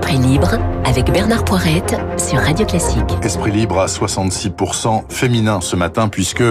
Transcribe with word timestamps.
Esprit 0.00 0.18
libre 0.18 0.58
avec 0.86 1.12
Bernard 1.12 1.44
Poirette 1.44 1.94
sur 2.16 2.38
Radio 2.38 2.64
Classique. 2.64 3.04
Esprit 3.22 3.50
libre 3.50 3.78
à 3.78 3.84
66% 3.84 5.04
féminin 5.10 5.60
ce 5.60 5.76
matin 5.76 6.08
puisque 6.08 6.42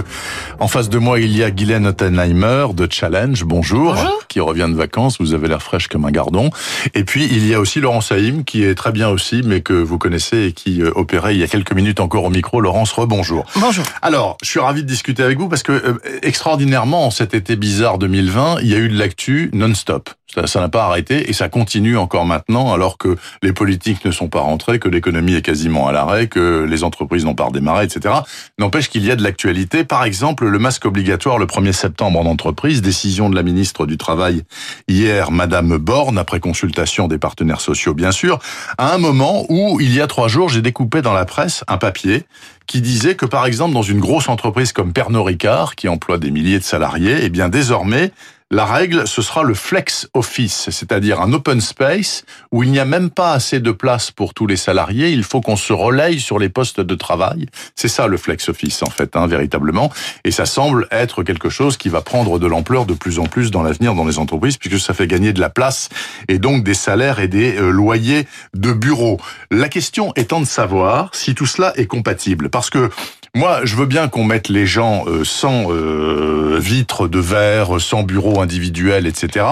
en 0.59 0.67
face 0.67 0.87
de 0.87 0.99
moi 0.99 1.19
il 1.19 1.35
y 1.35 1.43
a 1.43 1.49
Guylaine 1.49 1.87
Ottenheimer 1.87 2.67
de 2.75 2.87
Challenge. 2.89 3.43
Bonjour. 3.43 3.95
Bonjour. 3.95 4.27
Qui 4.27 4.39
revient 4.39 4.67
de 4.69 4.75
vacances. 4.75 5.17
Vous 5.19 5.33
avez 5.33 5.47
l'air 5.47 5.63
fraîche 5.63 5.87
comme 5.87 6.05
un 6.05 6.11
gardon. 6.11 6.51
Et 6.93 7.03
puis 7.03 7.25
il 7.25 7.47
y 7.47 7.55
a 7.55 7.59
aussi 7.59 7.79
Laurent 7.79 8.01
Saïm 8.01 8.43
qui 8.43 8.63
est 8.63 8.75
très 8.75 8.91
bien 8.91 9.09
aussi 9.09 9.41
mais 9.43 9.61
que 9.61 9.73
vous 9.73 9.97
connaissez 9.97 10.45
et 10.45 10.51
qui 10.53 10.83
euh, 10.83 10.91
opérait 10.95 11.33
il 11.33 11.41
y 11.41 11.43
a 11.43 11.47
quelques 11.47 11.73
minutes 11.73 12.01
encore 12.01 12.25
au 12.25 12.29
micro. 12.29 12.61
Laurence, 12.61 12.91
rebonjour. 12.91 13.45
Bonjour. 13.55 13.83
Alors, 14.03 14.37
je 14.43 14.47
suis 14.47 14.59
ravi 14.59 14.83
de 14.83 14.87
discuter 14.87 15.23
avec 15.23 15.39
vous 15.39 15.49
parce 15.49 15.63
que 15.63 15.71
euh, 15.71 15.97
extraordinairement 16.21 17.07
en 17.07 17.11
cet 17.11 17.33
été 17.33 17.55
bizarre 17.55 17.97
2020, 17.97 18.57
il 18.61 18.67
y 18.67 18.75
a 18.75 18.77
eu 18.77 18.89
de 18.89 18.97
l'actu 18.97 19.49
non-stop. 19.53 20.11
Ça 20.45 20.59
n'a 20.59 20.69
pas 20.69 20.85
arrêté 20.85 21.29
et 21.29 21.33
ça 21.33 21.49
continue 21.49 21.97
encore 21.97 22.25
maintenant 22.25 22.71
alors 22.71 22.99
que 22.99 23.17
les 23.41 23.53
politiques 23.53 24.05
ne 24.05 24.11
sont 24.11 24.27
pas 24.27 24.41
rentrés, 24.41 24.79
que 24.79 24.89
l'économie 24.89 25.35
est 25.35 25.41
quasiment 25.41 25.87
à 25.87 25.91
l'arrêt, 25.91 26.27
que 26.27 26.65
les 26.69 26.83
entreprises 26.83 27.25
n'ont 27.25 27.35
pas 27.35 27.45
redémarré, 27.45 27.85
etc. 27.85 28.15
N'empêche 28.57 28.89
qu'il 28.89 29.05
y 29.05 29.11
a 29.11 29.15
de 29.15 29.23
l'actualité. 29.23 29.83
Par 29.83 30.03
exemple, 30.03 30.47
le 30.47 30.59
masque 30.59 30.85
obligatoire 30.85 31.37
le 31.37 31.45
1er 31.45 31.71
septembre 31.71 32.19
en 32.19 32.25
entreprise, 32.25 32.81
décision 32.81 33.29
de 33.29 33.35
la 33.35 33.43
ministre 33.43 33.85
du 33.85 33.97
Travail 33.97 34.43
hier, 34.87 35.31
Madame 35.31 35.77
Borne, 35.77 36.17
après 36.17 36.39
consultation 36.39 37.07
des 37.07 37.17
partenaires 37.17 37.61
sociaux, 37.61 37.93
bien 37.93 38.11
sûr, 38.11 38.39
à 38.77 38.93
un 38.93 38.97
moment 38.97 39.45
où, 39.49 39.79
il 39.79 39.93
y 39.93 40.01
a 40.01 40.07
trois 40.07 40.27
jours, 40.27 40.49
j'ai 40.49 40.61
découpé 40.61 41.01
dans 41.01 41.13
la 41.13 41.25
presse 41.25 41.63
un 41.67 41.77
papier 41.77 42.23
qui 42.67 42.81
disait 42.81 43.15
que, 43.15 43.25
par 43.25 43.45
exemple, 43.45 43.73
dans 43.73 43.81
une 43.81 43.99
grosse 43.99 44.29
entreprise 44.29 44.73
comme 44.73 44.93
Pernod 44.93 45.25
Ricard, 45.25 45.75
qui 45.75 45.87
emploie 45.87 46.17
des 46.19 46.29
milliers 46.29 46.59
de 46.59 46.63
salariés, 46.63 47.17
eh 47.23 47.29
bien, 47.29 47.49
désormais, 47.49 48.11
la 48.51 48.65
règle, 48.65 49.07
ce 49.07 49.21
sera 49.21 49.43
le 49.43 49.53
flex 49.53 50.09
office, 50.15 50.69
c'est-à-dire 50.71 51.21
un 51.21 51.33
open 51.33 51.61
space 51.61 52.23
où 52.51 52.63
il 52.63 52.71
n'y 52.71 52.79
a 52.79 52.85
même 52.85 53.11
pas 53.11 53.33
assez 53.33 53.59
de 53.59 53.71
place 53.71 54.09
pour 54.09 54.33
tous 54.33 54.47
les 54.47 54.57
salariés. 54.57 55.11
Il 55.11 55.23
faut 55.23 55.39
qu'on 55.39 55.55
se 55.55 55.71
relaye 55.71 56.19
sur 56.19 56.39
les 56.39 56.49
postes 56.49 56.81
de 56.81 56.95
travail. 56.95 57.45
C'est 57.75 57.87
ça 57.87 58.07
le 58.07 58.17
flex 58.17 58.49
office, 58.49 58.81
en 58.81 58.89
fait, 58.89 59.15
hein, 59.15 59.27
véritablement. 59.27 59.91
Et 60.23 60.31
ça 60.31 60.47
semble 60.47 60.87
être 60.89 61.21
quelque 61.21 61.49
chose 61.49 61.77
qui 61.77 61.89
va 61.89 62.01
prendre 62.01 62.39
de 62.39 62.47
l'ampleur 62.47 62.87
de 62.87 62.95
plus 62.95 63.19
en 63.19 63.25
plus 63.25 63.51
dans 63.51 63.61
l'avenir 63.61 63.93
dans 63.93 64.05
les 64.05 64.17
entreprises, 64.17 64.57
puisque 64.57 64.79
ça 64.79 64.95
fait 64.95 65.05
gagner 65.05 65.31
de 65.31 65.39
la 65.39 65.51
place 65.51 65.89
et 66.27 66.39
donc 66.39 66.63
des 66.63 66.73
salaires 66.73 67.19
et 67.19 67.27
des 67.27 67.55
euh, 67.55 67.69
loyers 67.69 68.25
de 68.55 68.73
bureaux. 68.73 69.19
La 69.51 69.69
question 69.69 70.11
étant 70.15 70.39
de 70.39 70.45
savoir 70.45 71.13
si 71.13 71.35
tout 71.35 71.45
cela 71.45 71.71
est 71.75 71.85
compatible, 71.85 72.49
parce 72.49 72.71
que 72.71 72.89
moi, 73.35 73.61
je 73.63 73.75
veux 73.75 73.85
bien 73.85 74.07
qu'on 74.07 74.23
mette 74.23 74.49
les 74.49 74.65
gens 74.65 75.03
euh, 75.05 75.23
sans 75.23 75.71
euh, 75.71 76.57
vitres 76.59 77.07
de 77.07 77.19
verre, 77.19 77.79
sans 77.79 78.01
bureau 78.01 78.38
individuel, 78.41 79.07
etc. 79.07 79.45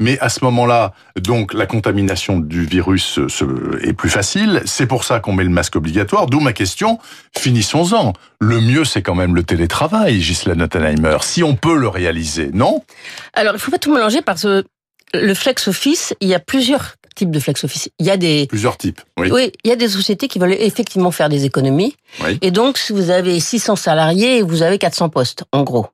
Mais 0.00 0.18
à 0.20 0.28
ce 0.28 0.44
moment-là, 0.44 0.92
donc 1.20 1.54
la 1.54 1.66
contamination 1.66 2.38
du 2.38 2.64
virus 2.64 3.18
est 3.82 3.92
plus 3.92 4.10
facile. 4.10 4.62
C'est 4.64 4.86
pour 4.86 5.04
ça 5.04 5.20
qu'on 5.20 5.32
met 5.32 5.44
le 5.44 5.50
masque 5.50 5.76
obligatoire. 5.76 6.26
D'où 6.26 6.40
ma 6.40 6.52
question. 6.52 6.98
Finissons-en. 7.36 8.12
Le 8.40 8.60
mieux, 8.60 8.84
c'est 8.84 9.02
quand 9.02 9.14
même 9.14 9.34
le 9.34 9.42
télétravail, 9.42 10.20
Gisela 10.20 10.54
Nottenheimer. 10.54 11.18
Si 11.22 11.42
on 11.42 11.56
peut 11.56 11.76
le 11.76 11.88
réaliser, 11.88 12.50
non? 12.52 12.82
Alors, 13.32 13.54
il 13.54 13.58
faut 13.58 13.70
pas 13.70 13.78
tout 13.78 13.92
mélanger 13.92 14.22
parce 14.22 14.42
que 14.42 14.64
le 15.12 15.34
flex 15.34 15.68
office, 15.68 16.14
il 16.20 16.28
y 16.28 16.34
a 16.34 16.40
plusieurs 16.40 16.96
types 17.14 17.30
de 17.30 17.38
flex 17.38 17.62
office. 17.64 17.88
Il 17.98 18.06
y 18.06 18.10
a 18.10 18.16
des 18.16 18.46
Plusieurs 18.48 18.76
types. 18.76 19.00
Oui. 19.18 19.30
oui, 19.30 19.52
il 19.62 19.70
y 19.70 19.72
a 19.72 19.76
des 19.76 19.88
sociétés 19.88 20.28
qui 20.28 20.38
veulent 20.38 20.52
effectivement 20.52 21.10
faire 21.10 21.28
des 21.28 21.44
économies. 21.44 21.94
Oui. 22.24 22.38
Et 22.42 22.50
donc, 22.50 22.76
si 22.76 22.92
vous 22.92 23.10
avez 23.10 23.38
600 23.38 23.76
salariés, 23.76 24.42
vous 24.42 24.62
avez 24.62 24.78
400 24.78 25.08
postes, 25.10 25.44
en 25.52 25.62
gros. 25.62 25.86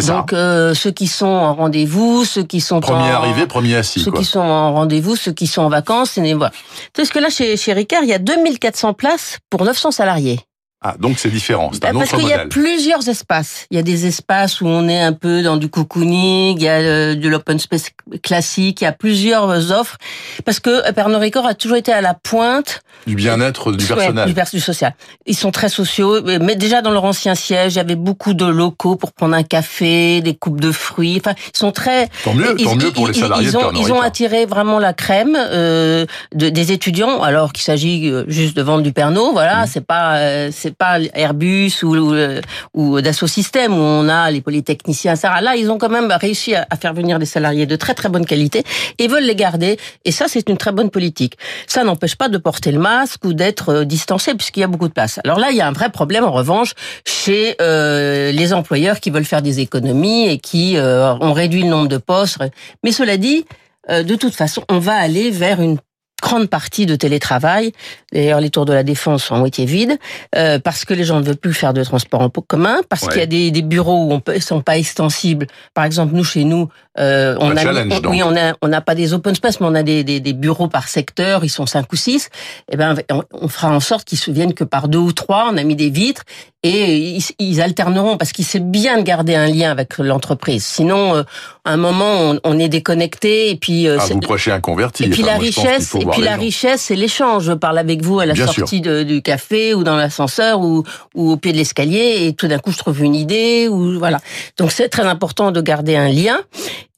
Ça. 0.00 0.14
Donc, 0.14 0.32
euh, 0.32 0.74
ceux 0.74 0.90
qui 0.90 1.06
sont 1.06 1.26
en 1.26 1.54
rendez-vous, 1.54 2.24
ceux 2.24 2.42
qui 2.42 2.60
sont 2.60 2.80
Premier 2.80 3.12
en... 3.12 3.16
arrivé, 3.16 3.46
premier 3.46 3.74
assis. 3.76 4.00
ceux 4.00 4.10
Quoi. 4.10 4.20
qui 4.20 4.24
sont 4.26 4.40
en 4.40 4.72
rendez-vous, 4.72 5.16
ceux 5.16 5.32
qui 5.32 5.46
sont 5.46 5.62
en 5.62 5.68
vacances, 5.68 6.18
et 6.18 6.34
voilà. 6.34 6.52
Parce 6.94 7.10
que 7.10 7.18
là, 7.18 7.28
chez, 7.30 7.56
chez 7.56 7.72
Ricard, 7.72 8.02
il 8.02 8.08
y 8.08 8.14
a 8.14 8.18
2400 8.18 8.94
places 8.94 9.38
pour 9.50 9.64
900 9.64 9.90
salariés. 9.90 10.40
Ah, 10.84 10.94
donc 10.98 11.18
c'est 11.18 11.30
différent. 11.30 11.70
C'est 11.72 11.84
un 11.84 11.92
Bah, 11.92 12.00
Parce 12.00 12.10
qu'il 12.20 12.28
y 12.28 12.32
a 12.32 12.46
plusieurs 12.46 13.08
espaces. 13.08 13.66
Il 13.70 13.76
y 13.76 13.80
a 13.80 13.82
des 13.84 14.06
espaces 14.06 14.60
où 14.60 14.66
on 14.66 14.88
est 14.88 15.00
un 15.00 15.12
peu 15.12 15.42
dans 15.42 15.56
du 15.56 15.68
cocooning, 15.68 16.56
il 16.58 16.62
y 16.62 16.68
a 16.68 16.72
euh, 16.80 17.14
de 17.14 17.28
l'open 17.28 17.58
space 17.60 17.90
classique, 18.22 18.80
il 18.80 18.84
y 18.84 18.86
a 18.88 18.92
plusieurs 18.92 19.70
offres. 19.70 19.96
Parce 20.44 20.58
que 20.60 20.90
Pernod 20.92 21.20
Ricard 21.20 21.46
a 21.46 21.54
toujours 21.54 21.76
été 21.76 21.92
à 21.92 22.00
la 22.00 22.14
pointe 22.14 22.82
Du 23.06 23.14
bien-être 23.14 23.70
du 23.72 23.84
Ouais, 23.84 23.94
personnel. 23.94 24.32
du, 24.34 24.34
du 24.56 24.60
social. 24.60 24.94
Ils 25.26 25.36
sont 25.36 25.50
très 25.52 25.68
sociaux, 25.68 26.20
mais 26.24 26.38
mais 26.40 26.56
déjà 26.56 26.82
dans 26.82 26.90
leur 26.90 27.04
ancien 27.04 27.34
siège, 27.36 27.74
il 27.74 27.76
y 27.76 27.80
avait 27.80 27.94
beaucoup 27.94 28.34
de 28.34 28.44
locaux 28.44 28.96
pour 28.96 29.12
prendre 29.12 29.34
un 29.36 29.42
café, 29.44 30.20
des 30.20 30.34
coupes 30.34 30.60
de 30.60 30.72
fruits. 30.72 31.20
Enfin, 31.24 31.34
ils 31.54 31.56
sont 31.58 31.70
très. 31.72 32.08
Tant 32.24 32.34
mieux, 32.34 32.54
ils, 32.58 32.64
tant 32.64 32.74
mieux 32.76 32.90
pour 32.90 33.06
les 33.06 33.14
salariés 33.14 33.48
Ils 33.48 33.56
ont, 33.56 33.70
ils 33.72 33.92
ont 33.92 34.00
attiré 34.00 34.46
vraiment 34.46 34.78
la 34.80 34.92
crème 34.92 35.36
euh, 35.38 36.06
de, 36.34 36.48
des 36.48 36.72
étudiants, 36.72 37.22
alors 37.22 37.52
qu'il 37.52 37.62
s'agit 37.64 38.08
euh, 38.10 38.24
juste 38.28 38.56
de 38.56 38.62
vendre 38.62 38.82
du 38.82 38.92
Pernod. 38.92 39.32
Voilà, 39.32 39.64
Mmh. 39.64 39.68
c'est 39.72 39.86
pas 39.86 40.16
euh, 40.16 40.50
pas 40.72 40.98
Airbus 41.14 41.82
ou 41.82 41.92
ou, 41.96 42.14
euh, 42.14 42.40
ou 42.74 43.00
Dassault 43.00 43.26
Systèmes 43.26 43.72
où 43.72 43.80
on 43.80 44.08
a 44.08 44.30
les 44.30 44.40
polytechniciens, 44.40 45.14
etc. 45.14 45.34
Là, 45.40 45.56
ils 45.56 45.70
ont 45.70 45.78
quand 45.78 45.88
même 45.88 46.12
réussi 46.20 46.54
à, 46.54 46.66
faire 46.80 46.94
venir 46.94 47.18
des 47.18 47.26
salariés 47.26 47.66
de 47.66 47.76
très 47.76 47.94
très 47.94 48.08
bonne 48.08 48.26
qualité 48.26 48.64
et 48.98 49.08
veulent 49.08 49.24
les 49.24 49.34
garder. 49.34 49.78
Et 50.04 50.12
ça, 50.12 50.26
c'est 50.28 50.48
une 50.48 50.56
très 50.56 50.72
bonne 50.72 50.90
politique. 50.90 51.36
Ça 51.66 51.84
n'empêche 51.84 52.16
pas 52.16 52.28
de 52.28 52.38
porter 52.38 52.72
le 52.72 52.78
masque 52.78 53.24
ou 53.24 53.32
d'être 53.32 53.68
euh, 53.70 53.84
distancé 53.84 54.34
puisqu'il 54.34 54.60
y 54.60 54.64
a 54.64 54.68
beaucoup 54.68 54.88
de 54.88 54.92
place. 54.92 55.20
Alors 55.24 55.38
là, 55.38 55.50
il 55.50 55.56
y 55.56 55.60
a 55.60 55.68
un 55.68 55.72
vrai 55.72 55.90
problème 55.90 56.24
en 56.24 56.32
revanche 56.32 56.72
chez 57.06 57.56
euh, 57.60 58.32
les 58.32 58.52
employeurs 58.52 59.00
qui 59.00 59.10
veulent 59.10 59.24
faire 59.24 59.42
des 59.42 59.60
économies 59.60 60.28
et 60.28 60.38
qui 60.38 60.76
ont 60.78 61.32
réduit 61.32 61.62
le 61.62 61.68
nombre 61.68 61.88
de 61.88 61.98
postes. 61.98 62.38
Mais 62.84 62.92
cela 62.92 63.16
dit, 63.16 63.44
de 63.88 64.14
toute 64.14 64.34
façon, 64.34 64.62
on 64.68 64.78
va 64.78 64.94
aller 64.94 65.30
vers 65.30 65.60
une 65.60 65.78
grande 66.22 66.46
partie 66.48 66.86
de 66.86 66.94
télétravail. 66.96 67.72
D'ailleurs, 68.12 68.40
les 68.40 68.48
tours 68.50 68.64
de 68.64 68.72
la 68.72 68.82
défense 68.84 69.24
sont 69.24 69.34
à 69.34 69.38
moitié 69.38 69.64
vides 69.66 69.98
euh, 70.36 70.58
parce 70.58 70.84
que 70.84 70.94
les 70.94 71.04
gens 71.04 71.18
ne 71.20 71.24
veulent 71.24 71.36
plus 71.36 71.52
faire 71.52 71.74
de 71.74 71.82
transport 71.84 72.20
en 72.22 72.30
commun, 72.30 72.76
parce 72.88 73.02
Ouais. 73.02 73.08
qu'il 73.08 73.20
y 73.20 73.22
a 73.24 73.26
des, 73.26 73.50
des 73.50 73.62
bureaux 73.62 74.04
où 74.06 74.12
on 74.12 74.20
peut, 74.20 74.38
sont 74.40 74.60
pas 74.62 74.78
extensibles. 74.78 75.46
Par 75.74 75.84
exemple, 75.84 76.14
nous 76.14 76.24
chez 76.24 76.44
nous, 76.44 76.68
euh, 76.98 77.36
on 77.40 77.56
a, 77.56 77.62
challenge, 77.62 77.92
on- 77.92 78.00
donc. 78.00 78.12
oui, 78.12 78.22
on 78.22 78.36
a, 78.36 78.54
on 78.62 78.68
n'a 78.68 78.80
pas 78.80 78.94
des 78.94 79.12
open 79.14 79.34
space, 79.34 79.60
mais 79.60 79.66
on 79.66 79.74
a 79.74 79.82
des, 79.82 80.04
des, 80.04 80.20
des 80.20 80.32
bureaux 80.34 80.68
par 80.68 80.88
secteur. 80.88 81.44
Ils 81.44 81.48
sont 81.48 81.66
cinq 81.66 81.92
ou 81.92 81.96
six. 81.96 82.28
Eh 82.70 82.76
ben, 82.76 82.94
on, 83.10 83.22
on 83.32 83.48
fera 83.48 83.70
en 83.70 83.80
sorte 83.80 84.04
qu'ils 84.06 84.18
se 84.18 84.30
viennent 84.30 84.54
que 84.54 84.64
par 84.64 84.88
deux 84.88 84.98
ou 84.98 85.12
trois. 85.12 85.48
On 85.52 85.56
a 85.56 85.62
mis 85.64 85.74
des 85.74 85.90
vitres 85.90 86.22
et 86.62 86.96
ils, 87.16 87.22
ils 87.40 87.60
alterneront 87.60 88.16
parce 88.18 88.30
qu'il 88.32 88.44
c'est 88.44 88.60
bien 88.70 88.98
de 88.98 89.02
garder 89.02 89.34
un 89.34 89.46
lien 89.48 89.70
avec 89.70 89.98
l'entreprise. 89.98 90.64
Sinon, 90.64 91.16
euh, 91.16 91.22
à 91.64 91.72
un 91.72 91.76
moment, 91.78 92.12
on, 92.20 92.40
on 92.44 92.58
est 92.58 92.68
déconnecté 92.68 93.50
et 93.50 93.56
puis. 93.56 93.88
euh, 93.88 93.96
Ah, 94.00 94.06
vous 94.10 94.20
prêchez 94.20 94.52
un 94.52 94.60
converti. 94.60 95.04
et 95.04 95.08
puis 95.08 95.22
Enfin, 95.22 95.32
la 95.32 95.38
richesse, 95.38 95.94
et 95.94 96.04
puis 96.12 96.22
la 96.22 96.34
gens. 96.36 96.40
richesse, 96.40 96.82
c'est 96.82 96.96
l'échange. 96.96 97.44
Je 97.44 97.52
parle 97.52 97.78
avec 97.78 98.02
vous 98.02 98.20
à 98.20 98.26
la 98.26 98.34
Bien 98.34 98.46
sortie 98.46 98.80
de- 98.80 99.02
du 99.02 99.22
café 99.22 99.74
ou 99.74 99.82
dans 99.84 99.96
l'ascenseur 99.96 100.60
ou, 100.60 100.84
ou 101.14 101.30
au 101.32 101.36
pied 101.36 101.52
de 101.52 101.56
l'escalier 101.56 102.26
et 102.26 102.32
tout 102.34 102.48
d'un 102.48 102.58
coup 102.58 102.70
je 102.72 102.78
trouve 102.78 103.02
une 103.02 103.14
idée 103.14 103.68
ou 103.68 103.98
voilà. 103.98 104.20
Donc 104.58 104.72
c'est 104.72 104.88
très 104.88 105.04
important 105.04 105.50
de 105.52 105.60
garder 105.60 105.96
un 105.96 106.08
lien. 106.08 106.38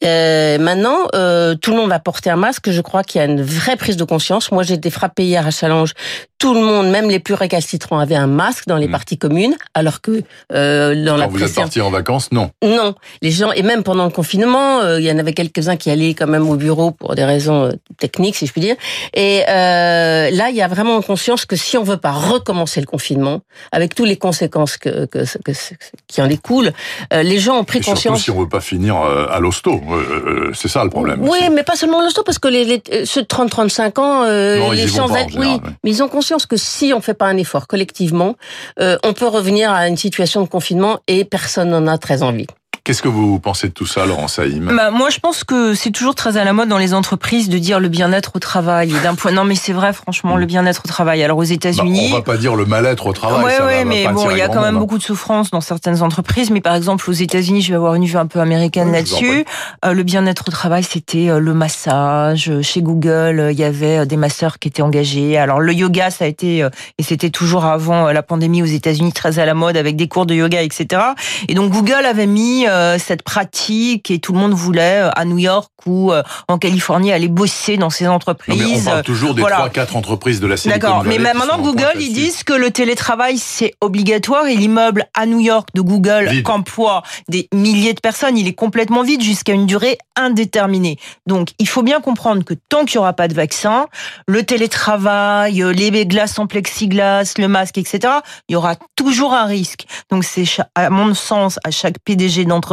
Euh, 0.04 0.58
maintenant, 0.58 0.98
euh, 1.14 1.54
tout 1.54 1.70
le 1.70 1.76
monde 1.78 1.88
va 1.90 1.98
porter 1.98 2.30
un 2.30 2.36
masque. 2.36 2.70
Je 2.70 2.80
crois 2.80 3.02
qu'il 3.02 3.20
y 3.20 3.22
a 3.22 3.26
une 3.26 3.42
vraie 3.42 3.76
prise 3.76 3.96
de 3.96 4.04
conscience. 4.04 4.50
Moi, 4.52 4.62
j'ai 4.62 4.74
été 4.74 4.90
frappée 4.90 5.24
hier 5.24 5.46
à 5.46 5.50
Challenge. 5.50 5.92
Tout 6.38 6.52
le 6.54 6.60
monde, 6.60 6.90
même 6.90 7.08
les 7.08 7.20
plus 7.20 7.32
récalcitrants, 7.34 7.98
avaient 7.98 8.14
un 8.16 8.26
masque 8.26 8.64
dans 8.66 8.76
les 8.76 8.88
Mm. 8.88 8.92
parties 8.92 9.16
communes, 9.18 9.56
alors 9.72 10.02
que 10.02 10.22
euh, 10.52 11.04
dans 11.04 11.16
la 11.16 11.24
Quand 11.24 11.30
vous 11.30 11.36
êtes 11.38 11.44
précédente- 11.44 11.64
parti 11.64 11.80
en 11.80 11.90
vacances, 11.90 12.32
non. 12.32 12.50
non, 12.62 12.94
les 13.22 13.30
gens 13.30 13.50
et 13.52 13.62
même 13.62 13.82
pendant 13.82 14.04
le 14.04 14.10
confinement, 14.10 14.80
euh, 14.80 15.00
il 15.00 15.06
y 15.06 15.10
en 15.12 15.18
avait 15.18 15.32
quelques-uns 15.32 15.76
qui 15.76 15.90
allaient 15.90 16.12
quand 16.12 16.26
même 16.26 16.48
au 16.50 16.56
bureau 16.56 16.90
pour 16.90 17.14
des 17.14 17.24
raisons 17.24 17.64
euh, 17.64 17.72
techniques, 17.98 18.36
si 18.36 18.46
je 18.46 18.52
puis 18.52 18.60
dire. 18.60 18.76
Et 19.14 19.42
euh, 19.48 20.30
là, 20.30 20.50
il 20.50 20.56
y 20.56 20.60
a 20.60 20.68
vraiment 20.68 21.00
conscience 21.00 21.46
que 21.46 21.56
si 21.56 21.78
on 21.78 21.82
veut 21.82 21.96
pas 21.96 22.12
recommencer 22.12 22.80
le 22.80 22.86
confinement, 22.86 23.40
avec 23.72 23.94
toutes 23.94 24.08
les 24.08 24.16
conséquences 24.18 24.76
que, 24.76 25.06
que, 25.06 25.20
que- 25.24 25.38
que- 25.52 25.74
qui 26.08 26.20
en 26.20 26.26
découlent, 26.26 26.72
euh, 27.14 27.22
les 27.22 27.38
gens 27.38 27.56
ont 27.56 27.64
pris 27.64 27.78
Et 27.78 27.82
surtout 27.82 27.94
conscience. 27.96 28.22
si 28.22 28.30
on 28.30 28.38
veut 28.40 28.48
pas 28.48 28.60
finir 28.60 28.96
à 28.96 29.40
l'hosto. 29.40 29.80
Euh, 29.94 30.48
euh, 30.48 30.50
c'est 30.54 30.68
ça 30.68 30.84
le 30.84 30.90
problème. 30.90 31.20
Oui, 31.22 31.30
aussi. 31.40 31.50
mais 31.50 31.62
pas 31.62 31.76
seulement 31.76 32.00
l'hosto, 32.02 32.22
parce 32.22 32.38
que 32.38 32.48
les, 32.48 32.64
les- 32.64 32.82
euh, 32.92 33.04
ceux 33.04 33.22
de 33.22 33.26
30-35 33.26 33.98
ans, 34.00 34.22
euh, 34.24 34.58
Non, 34.58 34.70
les 34.70 34.86
général, 34.88 35.26
oui, 35.36 35.60
mais 35.82 35.90
ils 35.90 36.02
ont 36.02 36.08
conscience 36.08 36.46
que 36.46 36.56
si 36.56 36.92
on 36.94 37.00
fait 37.00 37.14
pas 37.14 37.26
un 37.26 37.36
effort 37.36 37.66
collectivement, 37.66 38.36
euh, 38.80 38.96
on 39.04 39.12
peut 39.12 39.26
revenir 39.28 39.70
à 39.70 39.88
une 39.88 39.96
situation 39.96 40.42
de 40.42 40.48
confinement 40.48 40.98
et 41.08 41.24
personne 41.24 41.70
n'en 41.70 41.86
a 41.86 41.98
très 41.98 42.22
envie. 42.22 42.46
Qu'est-ce 42.84 43.00
que 43.00 43.08
vous 43.08 43.40
pensez 43.40 43.68
de 43.68 43.72
tout 43.72 43.86
ça, 43.86 44.04
Laurent 44.04 44.28
Saïm 44.28 44.70
Bah, 44.76 44.90
moi, 44.90 45.08
je 45.08 45.18
pense 45.18 45.42
que 45.42 45.72
c'est 45.72 45.90
toujours 45.90 46.14
très 46.14 46.36
à 46.36 46.44
la 46.44 46.52
mode 46.52 46.68
dans 46.68 46.76
les 46.76 46.92
entreprises 46.92 47.48
de 47.48 47.56
dire 47.56 47.80
le 47.80 47.88
bien-être 47.88 48.32
au 48.36 48.40
travail. 48.40 48.94
Et 48.94 49.00
d'un 49.02 49.14
point, 49.14 49.32
non, 49.32 49.44
mais 49.44 49.54
c'est 49.54 49.72
vrai, 49.72 49.94
franchement, 49.94 50.36
le 50.36 50.44
bien-être 50.44 50.82
au 50.84 50.88
travail. 50.88 51.22
Alors 51.22 51.38
aux 51.38 51.44
Bah, 51.44 51.50
États-Unis. 51.50 52.10
On 52.12 52.16
va 52.16 52.20
pas 52.20 52.36
dire 52.36 52.54
le 52.54 52.66
mal-être 52.66 53.06
au 53.06 53.14
travail. 53.14 53.42
Ouais, 53.42 53.56
ça 53.56 53.64
ouais, 53.64 53.78
va 53.78 53.84
mais 53.86 54.06
bon, 54.08 54.30
il 54.30 54.36
y 54.36 54.42
a 54.42 54.48
quand 54.48 54.60
même 54.60 54.74
monde, 54.74 54.82
beaucoup 54.82 54.98
de 54.98 55.02
souffrance 55.02 55.50
dans 55.50 55.62
certaines 55.62 56.02
entreprises. 56.02 56.50
Mais 56.50 56.60
par 56.60 56.74
exemple, 56.74 57.08
aux 57.08 57.14
États-Unis, 57.14 57.62
je 57.62 57.70
vais 57.70 57.76
avoir 57.76 57.94
une 57.94 58.04
vue 58.04 58.18
un 58.18 58.26
peu 58.26 58.40
américaine 58.40 58.88
Oui, 58.88 58.92
là-dessus. 58.96 59.46
Euh, 59.86 59.94
le 59.94 60.02
bien-être 60.02 60.44
au 60.48 60.50
travail, 60.50 60.82
c'était 60.84 61.30
euh, 61.30 61.38
le 61.38 61.54
massage. 61.54 62.50
Euh, 62.50 62.60
Chez 62.60 62.82
Google, 62.82 63.48
il 63.50 63.58
y 63.58 63.64
avait 63.64 64.04
des 64.04 64.18
masseurs 64.18 64.58
qui 64.58 64.68
étaient 64.68 64.82
engagés. 64.82 65.38
Alors 65.38 65.58
le 65.58 65.72
yoga, 65.72 66.10
ça 66.10 66.26
a 66.26 66.28
été 66.28 66.68
et 66.98 67.02
c'était 67.02 67.30
toujours 67.30 67.64
avant 67.64 68.12
la 68.12 68.22
pandémie 68.22 68.62
aux 68.62 68.66
États-Unis 68.66 69.14
très 69.14 69.38
à 69.38 69.46
la 69.46 69.54
mode 69.54 69.78
avec 69.78 69.96
des 69.96 70.06
cours 70.06 70.26
de 70.26 70.34
yoga, 70.34 70.60
etc. 70.62 71.00
Et 71.48 71.54
donc 71.54 71.72
Google 71.72 72.04
avait 72.04 72.26
mis 72.26 72.66
euh, 72.74 72.98
cette 72.98 73.22
pratique 73.22 74.10
et 74.10 74.18
tout 74.18 74.32
le 74.32 74.38
monde 74.40 74.52
voulait 74.52 75.02
euh, 75.04 75.10
à 75.14 75.24
New 75.24 75.38
York 75.38 75.70
ou 75.86 76.12
euh, 76.12 76.24
en 76.48 76.58
Californie 76.58 77.12
aller 77.12 77.28
bosser 77.28 77.76
dans 77.76 77.88
ces 77.88 78.08
entreprises. 78.08 78.60
Non, 78.60 78.68
mais 78.68 78.80
on 78.80 78.84
parle 78.84 79.02
toujours 79.04 79.34
des 79.34 79.42
trois, 79.42 79.68
quatre 79.68 79.94
entreprises 79.94 80.40
de 80.40 80.48
la 80.48 80.56
Silicon 80.56 80.80
D'accord, 80.80 81.04
mais 81.04 81.18
maintenant 81.18 81.58
Google, 81.58 81.92
ils 82.00 82.12
disent 82.12 82.42
que 82.42 82.52
le 82.52 82.72
télétravail 82.72 83.38
c'est 83.38 83.74
obligatoire 83.80 84.46
et 84.46 84.56
l'immeuble 84.56 85.06
à 85.14 85.26
New 85.26 85.38
York 85.38 85.68
de 85.74 85.82
Google 85.82 86.42
qu'emploie 86.42 87.04
des 87.28 87.48
milliers 87.54 87.94
de 87.94 88.00
personnes, 88.00 88.36
il 88.36 88.48
est 88.48 88.54
complètement 88.54 89.02
vide 89.02 89.22
jusqu'à 89.22 89.52
une 89.52 89.66
durée 89.66 89.96
indéterminée. 90.16 90.98
Donc 91.26 91.50
il 91.60 91.68
faut 91.68 91.82
bien 91.82 92.00
comprendre 92.00 92.44
que 92.44 92.54
tant 92.68 92.84
qu'il 92.84 92.98
n'y 92.98 93.02
aura 93.02 93.12
pas 93.12 93.28
de 93.28 93.34
vaccin, 93.34 93.86
le 94.26 94.42
télétravail, 94.42 95.62
les 95.74 96.06
glaces 96.06 96.38
en 96.40 96.48
plexiglas, 96.48 97.34
le 97.38 97.46
masque, 97.46 97.78
etc., 97.78 98.14
il 98.48 98.54
y 98.54 98.56
aura 98.56 98.74
toujours 98.96 99.32
un 99.32 99.44
risque. 99.44 99.86
Donc 100.10 100.24
c'est 100.24 100.44
à 100.74 100.90
mon 100.90 101.14
sens 101.14 101.60
à 101.62 101.70
chaque 101.70 102.00
PDG 102.04 102.44
d'entreprise 102.44 102.63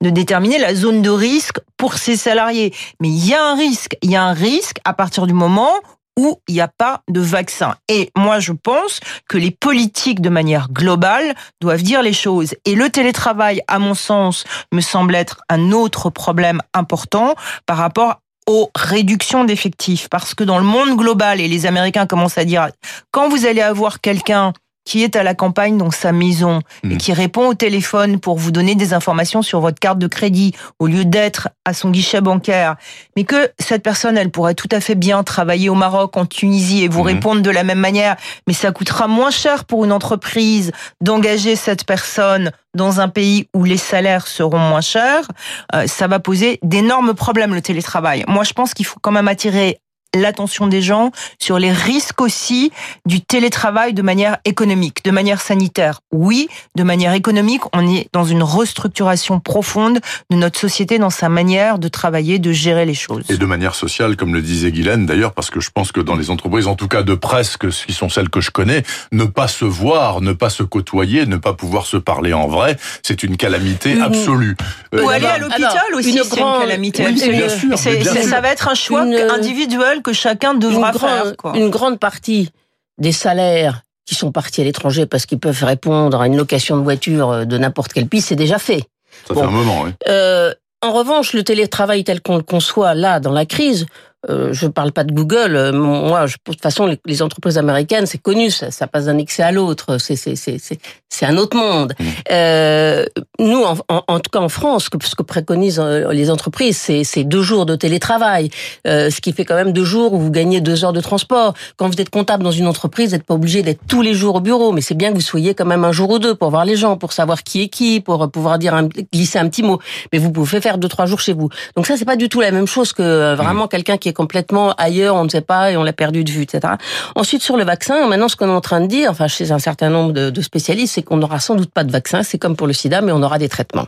de 0.00 0.10
déterminer 0.10 0.58
la 0.58 0.74
zone 0.74 1.02
de 1.02 1.10
risque 1.10 1.58
pour 1.76 1.94
ses 1.94 2.16
salariés. 2.16 2.74
Mais 3.00 3.08
il 3.08 3.26
y 3.26 3.34
a 3.34 3.44
un 3.44 3.54
risque, 3.54 3.96
il 4.02 4.10
y 4.10 4.16
a 4.16 4.24
un 4.24 4.32
risque 4.32 4.78
à 4.84 4.92
partir 4.92 5.26
du 5.26 5.34
moment 5.34 5.72
où 6.16 6.38
il 6.48 6.54
n'y 6.54 6.60
a 6.60 6.68
pas 6.68 7.02
de 7.08 7.20
vaccin. 7.20 7.74
Et 7.88 8.10
moi, 8.16 8.38
je 8.38 8.52
pense 8.52 9.00
que 9.28 9.36
les 9.36 9.50
politiques, 9.50 10.20
de 10.20 10.28
manière 10.28 10.70
globale, 10.70 11.34
doivent 11.60 11.82
dire 11.82 12.02
les 12.02 12.12
choses. 12.12 12.54
Et 12.64 12.74
le 12.74 12.88
télétravail, 12.88 13.62
à 13.66 13.78
mon 13.78 13.94
sens, 13.94 14.44
me 14.72 14.80
semble 14.80 15.14
être 15.14 15.40
un 15.48 15.72
autre 15.72 16.10
problème 16.10 16.60
important 16.72 17.34
par 17.66 17.78
rapport 17.78 18.20
aux 18.46 18.70
réductions 18.76 19.44
d'effectifs. 19.44 20.08
Parce 20.08 20.34
que 20.34 20.44
dans 20.44 20.58
le 20.58 20.64
monde 20.64 20.96
global, 20.96 21.40
et 21.40 21.48
les 21.48 21.66
Américains 21.66 22.06
commencent 22.06 22.38
à 22.38 22.44
dire, 22.44 22.68
quand 23.10 23.28
vous 23.28 23.46
allez 23.46 23.62
avoir 23.62 24.00
quelqu'un 24.00 24.52
qui 24.84 25.02
est 25.02 25.16
à 25.16 25.22
la 25.22 25.34
campagne 25.34 25.76
dans 25.78 25.90
sa 25.90 26.12
maison 26.12 26.60
et 26.82 26.88
Mhm. 26.88 26.96
qui 26.98 27.12
répond 27.12 27.48
au 27.48 27.54
téléphone 27.54 28.20
pour 28.20 28.36
vous 28.38 28.50
donner 28.50 28.74
des 28.74 28.92
informations 28.94 29.42
sur 29.42 29.60
votre 29.60 29.78
carte 29.80 29.98
de 29.98 30.06
crédit 30.06 30.54
au 30.78 30.86
lieu 30.86 31.04
d'être 31.04 31.48
à 31.64 31.72
son 31.72 31.90
guichet 31.90 32.20
bancaire, 32.20 32.76
mais 33.16 33.24
que 33.24 33.50
cette 33.58 33.82
personne, 33.82 34.18
elle 34.18 34.30
pourrait 34.30 34.54
tout 34.54 34.68
à 34.70 34.80
fait 34.80 34.94
bien 34.94 35.22
travailler 35.22 35.68
au 35.70 35.74
Maroc, 35.74 36.16
en 36.16 36.26
Tunisie 36.26 36.84
et 36.84 36.88
vous 36.88 37.00
Mhm. 37.00 37.06
répondre 37.06 37.40
de 37.42 37.50
la 37.50 37.64
même 37.64 37.78
manière, 37.78 38.16
mais 38.46 38.52
ça 38.52 38.72
coûtera 38.72 39.08
moins 39.08 39.30
cher 39.30 39.64
pour 39.64 39.84
une 39.84 39.92
entreprise 39.92 40.72
d'engager 41.00 41.56
cette 41.56 41.84
personne 41.86 42.50
dans 42.74 43.00
un 43.00 43.08
pays 43.08 43.48
où 43.54 43.62
les 43.64 43.76
salaires 43.76 44.26
seront 44.26 44.58
moins 44.58 44.80
chers, 44.80 45.28
euh, 45.74 45.86
ça 45.86 46.08
va 46.08 46.18
poser 46.18 46.58
d'énormes 46.62 47.14
problèmes 47.14 47.54
le 47.54 47.62
télétravail. 47.62 48.24
Moi, 48.26 48.42
je 48.44 48.52
pense 48.52 48.74
qu'il 48.74 48.84
faut 48.84 48.98
quand 49.00 49.12
même 49.12 49.28
attirer 49.28 49.78
l'attention 50.14 50.66
des 50.66 50.82
gens 50.82 51.10
sur 51.38 51.58
les 51.58 51.72
risques 51.72 52.20
aussi 52.20 52.72
du 53.06 53.20
télétravail 53.20 53.92
de 53.94 54.02
manière 54.02 54.38
économique, 54.44 55.04
de 55.04 55.10
manière 55.10 55.40
sanitaire. 55.40 56.00
Oui, 56.12 56.48
de 56.76 56.82
manière 56.82 57.12
économique, 57.14 57.62
on 57.72 57.86
est 57.88 58.08
dans 58.12 58.24
une 58.24 58.42
restructuration 58.42 59.40
profonde 59.40 60.00
de 60.30 60.36
notre 60.36 60.58
société 60.58 60.98
dans 60.98 61.10
sa 61.10 61.28
manière 61.28 61.78
de 61.78 61.88
travailler, 61.88 62.38
de 62.38 62.52
gérer 62.52 62.86
les 62.86 62.94
choses. 62.94 63.24
Et 63.28 63.36
de 63.36 63.46
manière 63.46 63.74
sociale, 63.74 64.16
comme 64.16 64.34
le 64.34 64.42
disait 64.42 64.70
Guylaine 64.72 65.06
d'ailleurs, 65.06 65.32
parce 65.32 65.50
que 65.50 65.60
je 65.60 65.70
pense 65.70 65.92
que 65.92 66.00
dans 66.00 66.14
les 66.16 66.30
entreprises, 66.30 66.66
en 66.66 66.74
tout 66.76 66.88
cas 66.88 67.02
de 67.02 67.14
presse, 67.14 67.56
que 67.56 67.68
qui 67.68 67.92
sont 67.92 68.08
celles 68.08 68.28
que 68.30 68.40
je 68.40 68.50
connais, 68.50 68.82
ne 69.12 69.24
pas 69.24 69.48
se 69.48 69.64
voir, 69.64 70.20
ne 70.20 70.32
pas 70.32 70.50
se 70.50 70.62
côtoyer, 70.62 71.26
ne 71.26 71.36
pas 71.36 71.52
pouvoir 71.54 71.86
se 71.86 71.96
parler 71.96 72.32
en 72.32 72.46
vrai, 72.46 72.76
c'est 73.02 73.22
une 73.22 73.36
calamité 73.36 73.92
Une- 73.92 74.02
absolue. 74.02 74.56
Euh, 74.94 75.02
Ou 75.02 75.10
y 75.10 75.14
aller 75.14 75.26
a- 75.26 75.32
à 75.34 75.38
l'hôpital 75.38 75.82
aussi, 75.94 76.12
c'est 76.12 76.38
une 76.40 76.58
calamité. 76.60 77.04
Oui, 77.06 77.18
c'est 77.18 77.30
bien 77.30 77.48
sûr, 77.48 77.68
bien 77.68 78.22
ça 78.22 78.40
va 78.40 78.48
être 78.50 78.68
un 78.68 78.74
choix 78.74 79.04
Une- 79.04 79.14
individuel 79.30 80.02
que 80.04 80.12
chacun 80.12 80.54
devra 80.54 80.92
une, 80.92 80.98
faire. 80.98 81.22
grande, 81.24 81.36
quoi. 81.36 81.56
une 81.56 81.70
grande 81.70 81.98
partie 81.98 82.50
des 82.98 83.12
salaires 83.12 83.82
qui 84.06 84.14
sont 84.14 84.30
partis 84.30 84.60
à 84.60 84.64
l'étranger 84.64 85.06
parce 85.06 85.26
qu'ils 85.26 85.40
peuvent 85.40 85.64
répondre 85.64 86.20
à 86.20 86.26
une 86.26 86.36
location 86.36 86.76
de 86.76 86.82
voiture 86.82 87.30
euh, 87.30 87.44
de 87.44 87.58
n'importe 87.58 87.92
quel 87.92 88.06
pays, 88.06 88.20
c'est 88.20 88.36
déjà 88.36 88.58
fait. 88.58 88.84
Ça 89.26 89.34
Bon. 89.34 89.40
fait 89.40 89.46
un 89.46 89.50
moment, 89.50 89.82
oui. 89.82 89.90
Euh, 90.08 90.52
en 90.82 90.92
revanche, 90.92 91.32
le 91.32 91.42
télétravail 91.42 92.04
tel 92.04 92.20
qu'on 92.20 92.36
le 92.36 92.42
conçoit 92.42 92.94
là, 92.94 93.18
dans 93.18 93.32
la 93.32 93.46
crise, 93.46 93.86
euh, 94.28 94.52
je 94.52 94.66
parle 94.66 94.92
pas 94.92 95.04
de 95.04 95.12
Google. 95.12 95.56
euh, 95.56 95.72
moi, 95.72 96.26
je, 96.26 96.34
de 96.36 96.52
toute 96.52 96.62
façon, 96.62 96.86
les, 96.86 96.98
les 97.06 97.22
entreprises 97.22 97.58
américaines, 97.58 98.06
c'est 98.06 98.18
connu, 98.18 98.50
ça, 98.50 98.70
ça 98.70 98.86
passe 98.86 99.06
d'un 99.06 99.18
excès 99.18 99.42
à 99.42 99.52
l'autre. 99.52 99.98
C'est 99.98 100.16
c'est 100.16 100.36
c'est 100.36 100.58
c'est 100.58 100.78
c'est 101.08 101.26
un 101.26 101.36
autre 101.36 101.56
monde. 101.56 101.94
Mmh. 101.98 102.04
Euh, 102.32 103.04
nous, 103.38 103.62
en, 103.62 103.76
en, 103.88 104.02
en 104.08 104.20
tout 104.20 104.30
cas 104.30 104.40
en 104.40 104.48
France, 104.48 104.88
que, 104.88 104.98
ce 105.04 105.14
que 105.14 105.22
préconisent 105.22 105.80
euh, 105.80 106.12
les 106.12 106.30
entreprises, 106.30 106.76
c'est 106.76 107.04
c'est 107.04 107.24
deux 107.24 107.42
jours 107.42 107.66
de 107.66 107.76
télétravail, 107.76 108.50
euh, 108.86 109.10
ce 109.10 109.20
qui 109.20 109.32
fait 109.32 109.44
quand 109.44 109.54
même 109.54 109.72
deux 109.72 109.84
jours 109.84 110.12
où 110.14 110.18
vous 110.18 110.30
gagnez 110.30 110.60
deux 110.60 110.84
heures 110.84 110.92
de 110.92 111.00
transport. 111.00 111.54
Quand 111.76 111.88
vous 111.88 112.00
êtes 112.00 112.10
comptable 112.10 112.42
dans 112.42 112.50
une 112.50 112.66
entreprise, 112.66 113.10
vous 113.10 113.16
n'êtes 113.16 113.26
pas 113.26 113.34
obligé 113.34 113.62
d'être 113.62 113.80
tous 113.86 114.02
les 114.02 114.14
jours 114.14 114.36
au 114.36 114.40
bureau, 114.40 114.72
mais 114.72 114.80
c'est 114.80 114.94
bien 114.94 115.10
que 115.10 115.14
vous 115.14 115.20
soyez 115.20 115.54
quand 115.54 115.66
même 115.66 115.84
un 115.84 115.92
jour 115.92 116.10
ou 116.10 116.18
deux 116.18 116.34
pour 116.34 116.50
voir 116.50 116.64
les 116.64 116.76
gens, 116.76 116.96
pour 116.96 117.12
savoir 117.12 117.42
qui 117.42 117.62
est 117.62 117.68
qui, 117.68 118.00
pour 118.00 118.30
pouvoir 118.30 118.58
dire 118.58 118.74
un, 118.74 118.88
glisser 119.12 119.38
un 119.38 119.48
petit 119.48 119.62
mot. 119.62 119.78
Mais 120.12 120.18
vous 120.18 120.32
pouvez 120.32 120.60
faire 120.60 120.78
deux 120.78 120.88
trois 120.88 121.06
jours 121.06 121.20
chez 121.20 121.32
vous. 121.34 121.48
Donc 121.76 121.86
ça, 121.86 121.96
c'est 121.96 122.04
pas 122.04 122.16
du 122.16 122.28
tout 122.28 122.40
la 122.40 122.50
même 122.50 122.66
chose 122.66 122.92
que 122.92 123.02
euh, 123.02 123.34
vraiment 123.34 123.68
quelqu'un 123.68 123.98
qui 123.98 124.08
est 124.08 124.13
complètement 124.14 124.72
ailleurs, 124.74 125.16
on 125.16 125.24
ne 125.24 125.28
sait 125.28 125.42
pas 125.42 125.70
et 125.70 125.76
on 125.76 125.82
l'a 125.82 125.92
perdu 125.92 126.24
de 126.24 126.30
vue, 126.30 126.42
etc. 126.42 126.74
Ensuite, 127.14 127.42
sur 127.42 127.56
le 127.56 127.64
vaccin, 127.64 128.06
maintenant, 128.06 128.28
ce 128.28 128.36
qu'on 128.36 128.48
est 128.48 128.52
en 128.52 128.60
train 128.60 128.80
de 128.80 128.86
dire, 128.86 129.10
enfin, 129.10 129.28
chez 129.28 129.52
un 129.52 129.58
certain 129.58 129.90
nombre 129.90 130.12
de, 130.12 130.30
de 130.30 130.40
spécialistes, 130.40 130.94
c'est 130.94 131.02
qu'on 131.02 131.18
n'aura 131.18 131.40
sans 131.40 131.54
doute 131.54 131.70
pas 131.70 131.84
de 131.84 131.92
vaccin. 131.92 132.22
C'est 132.22 132.38
comme 132.38 132.56
pour 132.56 132.66
le 132.66 132.72
sida, 132.72 133.00
mais 133.00 133.12
on 133.12 133.22
aura 133.22 133.38
des 133.38 133.48
traitements. 133.48 133.86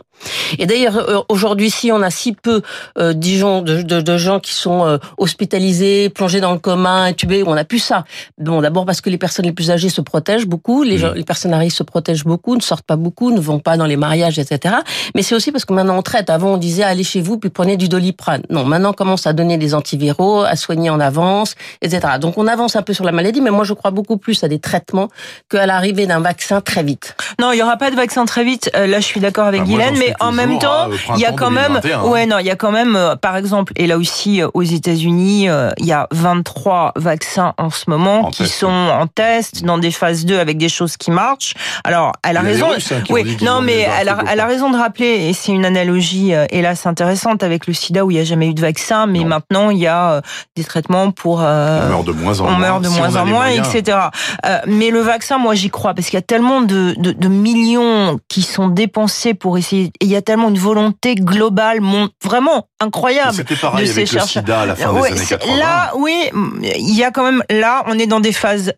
Et 0.58 0.66
d'ailleurs, 0.66 0.96
euh, 0.96 1.20
aujourd'hui, 1.28 1.70
si 1.70 1.92
on 1.92 2.02
a 2.02 2.10
si 2.10 2.32
peu, 2.32 2.62
euh, 2.98 3.12
disons, 3.12 3.62
de, 3.62 3.82
de, 3.82 4.00
de 4.00 4.16
gens 4.16 4.40
qui 4.40 4.52
sont 4.52 4.84
euh, 4.84 4.98
hospitalisés, 5.18 6.08
plongés 6.10 6.40
dans 6.40 6.52
le 6.52 6.58
coma, 6.58 7.02
intubés, 7.02 7.42
on 7.46 7.54
n'a 7.54 7.64
plus 7.64 7.78
ça. 7.78 8.04
Bon, 8.38 8.60
d'abord 8.60 8.84
parce 8.86 9.00
que 9.00 9.10
les 9.10 9.18
personnes 9.18 9.44
les 9.44 9.52
plus 9.52 9.70
âgées 9.70 9.88
se 9.88 10.00
protègent 10.00 10.46
beaucoup, 10.46 10.82
les, 10.82 10.98
gens, 10.98 11.12
les 11.12 11.24
personnes 11.24 11.54
à 11.54 11.58
risque 11.58 11.76
se 11.78 11.82
protègent 11.82 12.24
beaucoup, 12.24 12.56
ne 12.56 12.60
sortent 12.60 12.86
pas 12.86 12.96
beaucoup, 12.96 13.30
ne 13.30 13.40
vont 13.40 13.58
pas 13.58 13.76
dans 13.76 13.86
les 13.86 13.96
mariages, 13.96 14.38
etc. 14.38 14.76
Mais 15.14 15.22
c'est 15.22 15.34
aussi 15.34 15.52
parce 15.52 15.64
que 15.64 15.72
maintenant 15.72 15.98
on 15.98 16.02
traite. 16.02 16.30
Avant, 16.30 16.54
on 16.54 16.56
disait 16.56 16.82
allez 16.82 17.04
chez 17.04 17.20
vous 17.20 17.38
puis 17.38 17.50
prenez 17.50 17.76
du 17.76 17.88
doliprane. 17.88 18.42
Non, 18.50 18.64
maintenant 18.64 18.90
on 18.90 18.94
commence 18.94 19.26
à 19.26 19.32
donner 19.32 19.58
des 19.58 19.74
antiviraux, 19.74 20.15
à 20.44 20.56
soigner 20.56 20.90
en 20.90 21.00
avance, 21.00 21.54
etc. 21.82 22.14
Donc 22.20 22.38
on 22.38 22.46
avance 22.46 22.76
un 22.76 22.82
peu 22.82 22.92
sur 22.92 23.04
la 23.04 23.12
maladie, 23.12 23.40
mais 23.40 23.50
moi 23.50 23.64
je 23.64 23.72
crois 23.74 23.90
beaucoup 23.90 24.16
plus 24.16 24.42
à 24.44 24.48
des 24.48 24.58
traitements 24.58 25.08
qu'à 25.50 25.66
l'arrivée 25.66 26.06
d'un 26.06 26.20
vaccin 26.20 26.60
très 26.60 26.82
vite. 26.82 27.16
Non, 27.40 27.52
il 27.52 27.58
y 27.58 27.62
aura 27.62 27.76
pas 27.76 27.90
de 27.90 27.96
vaccin 27.96 28.24
très 28.24 28.44
vite. 28.44 28.70
Euh, 28.76 28.86
là, 28.86 29.00
je 29.00 29.04
suis 29.04 29.20
d'accord 29.20 29.46
avec 29.46 29.60
Bah, 29.62 29.66
Guylaine, 29.66 29.96
mais 29.98 30.14
en 30.20 30.32
même 30.32 30.58
temps, 30.58 30.90
euh, 30.90 30.96
il 31.14 31.20
y 31.20 31.24
a 31.26 31.32
quand 31.32 31.50
même, 31.50 31.72
2021, 31.82 31.98
hein. 32.00 32.04
ouais, 32.04 32.26
non, 32.26 32.38
il 32.38 32.46
y 32.46 32.50
a 32.50 32.56
quand 32.56 32.70
même, 32.72 32.96
euh, 32.96 33.16
par 33.16 33.36
exemple, 33.36 33.72
et 33.76 33.86
là 33.86 33.98
aussi 33.98 34.42
euh, 34.42 34.48
aux 34.54 34.62
États-Unis, 34.62 35.48
il 35.78 35.86
y 35.86 35.92
a 35.92 36.06
23 36.10 36.92
vaccins 36.96 37.54
en 37.58 37.70
ce 37.70 37.84
moment 37.88 38.26
En 38.26 38.30
qui 38.30 38.42
test. 38.44 38.54
sont 38.60 38.66
en 38.66 39.06
test 39.06 39.64
dans 39.64 39.78
des 39.78 39.90
phases 39.90 40.24
2 40.24 40.38
avec 40.38 40.58
des 40.58 40.68
choses 40.68 40.96
qui 40.96 41.10
marchent. 41.10 41.54
Alors, 41.84 42.12
elle 42.22 42.36
a 42.36 42.40
Il 42.42 42.46
raison. 42.46 42.68
Russes, 42.68 42.92
hein, 42.92 43.02
oui, 43.10 43.36
non, 43.42 43.60
mais 43.60 43.86
elle 44.00 44.08
a, 44.08 44.18
elle 44.30 44.40
a 44.40 44.46
raison 44.46 44.70
de 44.70 44.76
rappeler, 44.76 45.28
et 45.28 45.32
c'est 45.32 45.52
une 45.52 45.64
analogie, 45.64 46.32
hélas 46.50 46.86
intéressante 46.86 47.42
avec 47.42 47.66
le 47.66 47.74
SIDA 47.74 48.04
où 48.04 48.10
il 48.10 48.14
n'y 48.14 48.20
a 48.20 48.24
jamais 48.24 48.48
eu 48.48 48.54
de 48.54 48.60
vaccin, 48.60 49.06
mais 49.06 49.20
Non. 49.20 49.26
maintenant 49.26 49.70
il 49.70 49.78
y 49.78 49.86
a 49.86 50.05
euh, 50.10 50.20
des 50.56 50.64
traitements 50.64 51.10
pour. 51.10 51.40
euh, 51.42 51.86
On 51.86 51.88
meurt 51.88 52.04
de 52.06 52.12
moins 52.12 52.40
en 52.40 52.46
on 52.46 52.50
moins. 52.50 52.58
meurt 52.58 52.82
de 52.82 52.88
Si 52.88 52.98
moins 52.98 53.16
on 53.16 53.20
en 53.20 53.26
moins, 53.26 53.46
etc. 53.48 53.98
Euh, 54.44 54.58
mais 54.66 54.90
le 54.90 55.00
vaccin, 55.00 55.38
moi, 55.38 55.54
j'y 55.54 55.70
crois 55.70 55.94
parce 55.94 56.08
qu'il 56.08 56.16
y 56.16 56.22
a 56.22 56.22
tellement 56.22 56.60
de, 56.62 56.94
de, 56.98 57.12
de 57.12 57.28
millions 57.28 58.18
qui 58.28 58.42
sont 58.42 58.68
dépensés 58.68 59.34
pour 59.34 59.58
essayer. 59.58 59.84
Et 60.00 60.04
il 60.06 60.08
y 60.08 60.16
a 60.16 60.22
tellement 60.22 60.48
une 60.48 60.58
volonté 60.58 61.14
globale, 61.14 61.80
mon, 61.80 62.08
vraiment 62.24 62.66
incroyable. 62.80 63.34
C'était 63.34 63.56
pareil 63.56 63.82
de 63.86 63.92
ces 63.92 63.98
avec 64.00 64.12
le 64.12 64.18
chercheurs. 64.18 64.42
sida 64.42 64.60
à 64.62 64.66
la 64.66 64.76
fin 64.76 64.90
Ouais, 64.92 65.10
des 65.10 65.16
années 65.16 65.24
c'est- 65.26 65.38
80. 65.38 65.56
Là, 65.58 65.92
oui, 65.96 66.30
il 66.78 66.94
y 66.96 67.04
a 67.04 67.10
quand 67.10 67.24
même. 67.24 67.42
Là, 67.50 67.82
on 67.86 67.98
est 67.98 68.06
dans 68.06 68.20
des 68.20 68.32
phases 68.32 68.72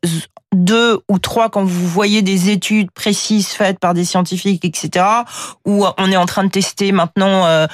2 0.55 1.01
ou 1.11 1.19
3 1.19 1.51
quand 1.51 1.63
vous 1.65 1.87
voyez 1.87 2.23
des 2.23 2.49
études 2.49 2.91
précises 2.91 3.49
faites 3.49 3.79
par 3.79 3.93
des 3.93 4.05
scientifiques, 4.07 4.65
etc. 4.65 5.05
Où 5.67 5.85
on 5.99 6.11
est 6.11 6.17
en 6.17 6.25
train 6.27 6.45
de 6.45 6.49
tester 6.49 6.91
maintenant 6.93 7.45
euh, 7.47 7.67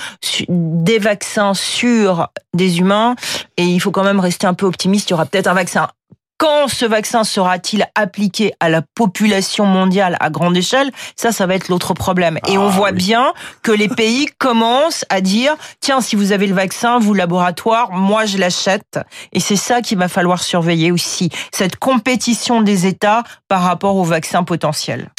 des 0.49 0.99
vaccins 0.99 1.54
sur 1.54 2.28
des 2.52 2.78
humains. 2.80 3.14
Et 3.56 3.64
il 3.64 3.80
faut 3.80 3.90
quand 3.90 4.04
même 4.04 4.20
rester 4.20 4.46
un 4.46 4.54
peu 4.54 4.66
optimiste. 4.66 5.08
Il 5.11 5.12
y 5.12 5.14
aura 5.14 5.26
peut-être 5.26 5.46
un 5.46 5.54
vaccin. 5.54 5.88
Quand 6.37 6.66
ce 6.66 6.84
vaccin 6.84 7.23
sera-t-il 7.23 7.87
appliqué 7.94 8.52
à 8.58 8.68
la 8.68 8.82
population 8.82 9.66
mondiale 9.66 10.16
à 10.18 10.30
grande 10.30 10.56
échelle? 10.56 10.90
Ça, 11.14 11.30
ça 11.30 11.46
va 11.46 11.54
être 11.54 11.68
l'autre 11.68 11.94
problème. 11.94 12.38
Et 12.49 12.58
on 12.58 12.66
Ah, 12.66 12.70
voit 12.70 12.90
oui. 12.90 12.96
bien 12.96 13.32
que 13.62 13.70
les 13.70 13.88
pays 14.02 14.26
commencent 14.38 15.04
à 15.11 15.20
dire 15.20 15.54
tiens, 15.80 16.00
si 16.00 16.16
vous 16.16 16.32
avez 16.32 16.49
le 16.49 16.54
vaccin, 16.54 16.99
vous 16.99 17.14
laboratoire, 17.14 17.92
moi 17.92 18.26
je 18.26 18.37
l'achète. 18.38 18.99
Et 19.32 19.38
c'est 19.38 19.54
ça 19.56 19.80
qu'il 19.80 19.96
va 19.96 20.08
falloir 20.08 20.42
surveiller 20.42 20.90
aussi, 20.90 21.30
cette 21.52 21.76
compétition 21.76 22.62
des 22.62 22.87
États 22.87 23.23
par 23.46 23.62
rapport 23.62 23.94
aux 23.94 24.04
vaccins 24.04 24.42
potentiels. 24.42 25.11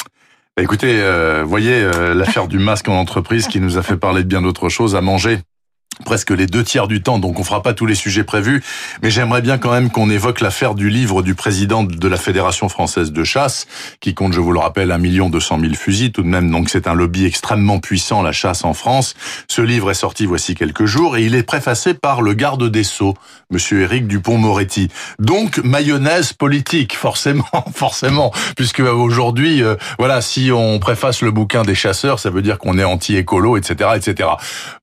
Bah, 0.58 0.64
Écoutez, 0.64 1.00
euh, 1.02 1.44
voyez 1.48 1.74
euh, 1.82 2.14
l'affaire 2.14 2.48
du 2.50 2.60
masque 2.60 2.90
en 2.90 2.96
entreprise 3.00 3.48
qui 3.48 3.62
nous 3.62 3.78
a 3.78 3.84
fait 3.84 3.98
parler 3.98 4.24
de 4.24 4.28
bien 4.28 4.42
d'autres 4.42 4.68
choses 4.68 4.98
à 4.98 5.02
manger. 5.02 5.40
Presque 6.04 6.32
les 6.32 6.48
deux 6.48 6.64
tiers 6.64 6.88
du 6.88 7.02
temps, 7.02 7.20
donc 7.20 7.40
on 7.40 7.44
fera 7.44 7.62
pas 7.62 7.74
tous 7.74 7.86
les 7.86 7.96
sujets 7.96 8.24
prévus, 8.24 8.64
mais 9.02 9.10
j'aimerais 9.10 9.42
bien 9.42 9.58
quand 9.58 9.72
même 9.72 9.90
qu'on 9.90 10.10
évoque 10.10 10.42
l'affaire 10.42 10.76
du 10.76 10.90
livre 10.90 11.22
du 11.22 11.36
président 11.36 11.84
de 11.84 12.08
la 12.08 12.18
Fédération 12.18 12.68
française 12.68 13.12
de 13.12 13.24
chasse, 13.24 13.68
qui 14.02 14.14
compte, 14.14 14.34
je 14.34 14.42
vous 14.42 14.52
le 14.52 14.60
rappelle, 14.60 14.92
un 14.92 14.98
million 14.98 15.30
deux 15.30 15.40
cent 15.40 15.58
mille 15.58 15.76
fusils 15.76 16.12
tout 16.12 16.24
de 16.24 16.28
même, 16.28 16.52
donc 16.52 16.70
c'est 16.70 16.88
un 16.88 16.94
lobby 16.94 17.26
extrêmement 17.26 17.80
puissant, 17.80 18.22
la 18.22 18.32
chasse 18.32 18.66
en 18.66 18.74
France. 18.74 19.16
Ce 19.48 19.62
livre 19.62 19.92
est 19.92 19.96
sorti 19.96 20.26
voici 20.26 20.56
quelques 20.56 20.86
jours 20.86 21.18
et 21.18 21.24
il 21.24 21.36
est 21.36 21.44
préfacé 21.44 21.94
par 21.94 22.22
le 22.22 22.34
garde 22.34 22.70
des 22.70 22.84
Sceaux, 22.84 23.16
monsieur 23.50 23.82
Éric 23.82 24.08
Dupont-Moretti. 24.08 24.90
Donc 25.20 25.60
mayonnaise 25.64 26.34
politique, 26.34 26.96
forcément, 26.98 27.46
forcément, 27.74 28.32
puisque 28.58 28.80
aujourd'hui, 28.82 29.64
euh, 29.64 29.76
voilà, 30.00 30.22
si 30.22 30.52
on 30.52 30.80
préface 30.80 31.22
le 31.22 31.32
bouquin 31.32 31.64
des 31.64 31.76
chasseurs, 31.76 32.20
ça 32.20 32.30
veut 32.30 32.42
dire 32.42 32.58
qu'on 32.58 32.78
est 32.78 32.84
anti-écolo, 32.84 33.58
etc., 33.58 33.92
etc. 33.96 34.30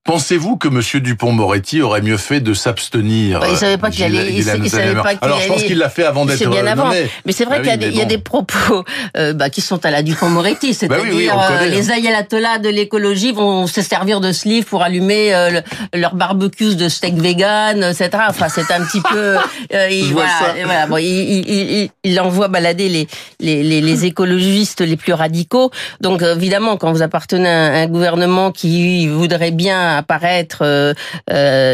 Pensez-vous 0.04 0.56
que 0.56 0.68
monsieur 0.68 1.00
Dupont-Moretti 1.02 1.82
aurait 1.82 2.02
mieux 2.02 2.16
fait 2.16 2.40
de 2.40 2.54
s'abstenir. 2.54 3.40
Bah, 3.40 3.46
il 3.50 3.56
savait 3.56 3.78
pas 3.78 3.90
qu'il 3.90 4.04
allait. 4.04 4.32
Il, 4.32 4.44
savait 4.44 4.94
pas 4.94 5.12
Alors 5.20 5.40
je 5.40 5.48
pense 5.48 5.62
qu'il 5.64 5.78
l'a 5.78 5.90
fait 5.90 6.04
avant 6.04 6.24
d'être 6.24 6.48
bien 6.48 6.66
avant. 6.66 6.90
Mais 7.26 7.32
c'est 7.32 7.44
vrai 7.44 7.58
bah 7.58 7.62
qu'il 7.62 7.70
y, 7.70 7.74
a, 7.74 7.76
des, 7.76 7.88
il 7.88 7.96
y 7.96 8.00
a 8.00 8.06
des 8.06 8.18
propos 8.18 8.84
euh, 9.16 9.32
bah, 9.32 9.50
qui 9.50 9.60
sont 9.60 9.84
à 9.84 9.90
la 9.90 10.02
Dupont-Moretti, 10.02 10.74
c'est-à-dire 10.74 11.04
Bah 11.04 11.10
oui, 11.10 11.28
oui, 11.28 11.30
euh, 11.30 11.66
les 11.66 11.90
hein. 11.90 11.94
ayatollahs 11.94 12.58
de 12.58 12.68
l'écologie 12.68 13.32
vont 13.32 13.66
se 13.66 13.82
servir 13.82 14.20
de 14.20 14.32
ce 14.32 14.48
livre 14.48 14.66
pour 14.66 14.82
allumer 14.82 15.34
euh, 15.34 15.50
le- 15.50 16.00
leur 16.00 16.14
barbecue 16.14 16.76
de 16.76 16.88
steak 16.88 17.14
vegan, 17.14 17.82
etc. 17.82 18.10
Enfin, 18.28 18.48
c'est 18.48 18.70
un 18.70 18.84
petit 18.84 19.00
peu. 19.00 19.36
euh, 19.74 19.88
il, 19.90 20.12
voilà, 20.12 20.30
voilà, 20.64 20.86
bon, 20.86 20.98
il, 20.98 22.20
envoie 22.20 22.48
balader 22.48 22.88
les, 22.88 23.08
les, 23.40 23.62
les, 23.62 23.80
les 23.80 24.04
écologistes 24.04 24.80
les 24.80 24.96
plus 24.96 25.12
radicaux. 25.12 25.70
Donc 26.00 26.22
évidemment, 26.22 26.76
quand 26.76 26.92
vous 26.92 27.02
appartenez 27.02 27.48
à 27.48 27.82
un, 27.82 27.86
gouvernement 27.86 28.52
qui 28.52 29.08
voudrait 29.08 29.50
bien 29.50 29.96
apparaître 29.96 30.58
euh, 30.62 30.82
euh, 30.82 30.91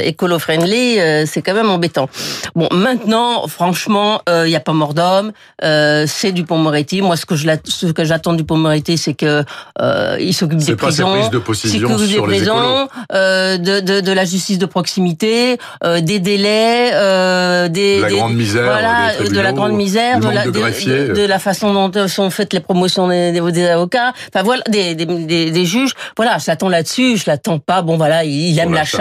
écolo-friendly, 0.03 1.01
euh, 1.01 1.25
c'est 1.27 1.43
quand 1.43 1.55
même 1.55 1.71
embêtant. 1.71 2.09
Bon, 2.55 2.69
maintenant, 2.73 3.47
franchement, 3.49 4.21
euh, 4.29 4.47
il 4.47 4.51
n'y 4.51 4.57
a 4.57 4.61
pas 4.61 4.73
mort 4.73 4.95
d'homme. 4.95 5.33
Euh, 5.65 6.05
c'est 6.07 6.33
du 6.33 6.45
Pont-Moretti. 6.45 7.03
Moi, 7.03 7.17
ce 7.17 7.27
que 7.27 7.37
je 7.37 7.49
ce 7.65 7.87
que 7.87 8.05
j'attends 8.05 8.33
du 8.35 8.45
Pont-Moretti, 8.45 8.99
c'est 8.99 9.15
que 9.15 9.45
euh, 9.81 10.17
il 10.21 10.35
s'occupe 10.35 10.61
C'est 10.61 10.73
des 10.73 10.77
pas 10.77 10.87
prisons, 10.89 11.13
prises 11.13 11.31
de 11.31 11.39
position 11.39 11.97
des 11.97 12.07
les 12.07 12.21
prisons, 12.21 12.89
euh, 13.13 13.57
de, 13.59 13.81
de, 13.81 14.01
de 14.01 14.13
la 14.13 14.25
justice 14.25 14.59
de 14.59 14.67
proximité, 14.67 15.59
euh, 15.85 16.01
des 16.01 16.19
délais, 16.19 16.91
euh, 16.95 17.69
des, 17.69 17.97
De 17.99 18.03
la 18.03 18.09
des- 18.09 18.17
grande 18.17 18.35
misère, 18.35 18.65
voilà, 18.65 19.17
des 19.19 19.29
de 19.31 19.41
la 19.41 19.53
grande 19.53 19.73
misère, 19.73 20.21
de 20.21 20.29
la, 20.29 20.45
de 20.47 20.51
de, 20.51 21.15
de 21.15 21.27
la 21.27 21.39
façon 21.39 21.73
dont 21.73 21.91
euh, 21.97 22.09
sont 22.09 22.31
faites 22.31 22.53
les 22.53 22.61
promotions 22.61 23.09
des, 23.09 23.33
des, 23.33 23.67
avocats, 23.67 24.13
enfin 24.33 24.43
voilà, 24.45 24.63
des, 24.69 24.95
des, 24.95 25.07
des, 25.07 25.51
des 25.51 25.65
juges. 25.65 25.93
Voilà, 26.17 26.39
je 26.39 26.45
l'attends 26.49 26.69
là-dessus, 26.69 27.17
je 27.17 27.25
l'attends 27.27 27.59
pas. 27.59 27.83
Bon 27.83 27.97
voilà, 27.97 28.25
il, 28.25 28.59
aime 28.59 28.73
la 28.73 28.81
la 28.81 28.85
chasse. 28.85 28.99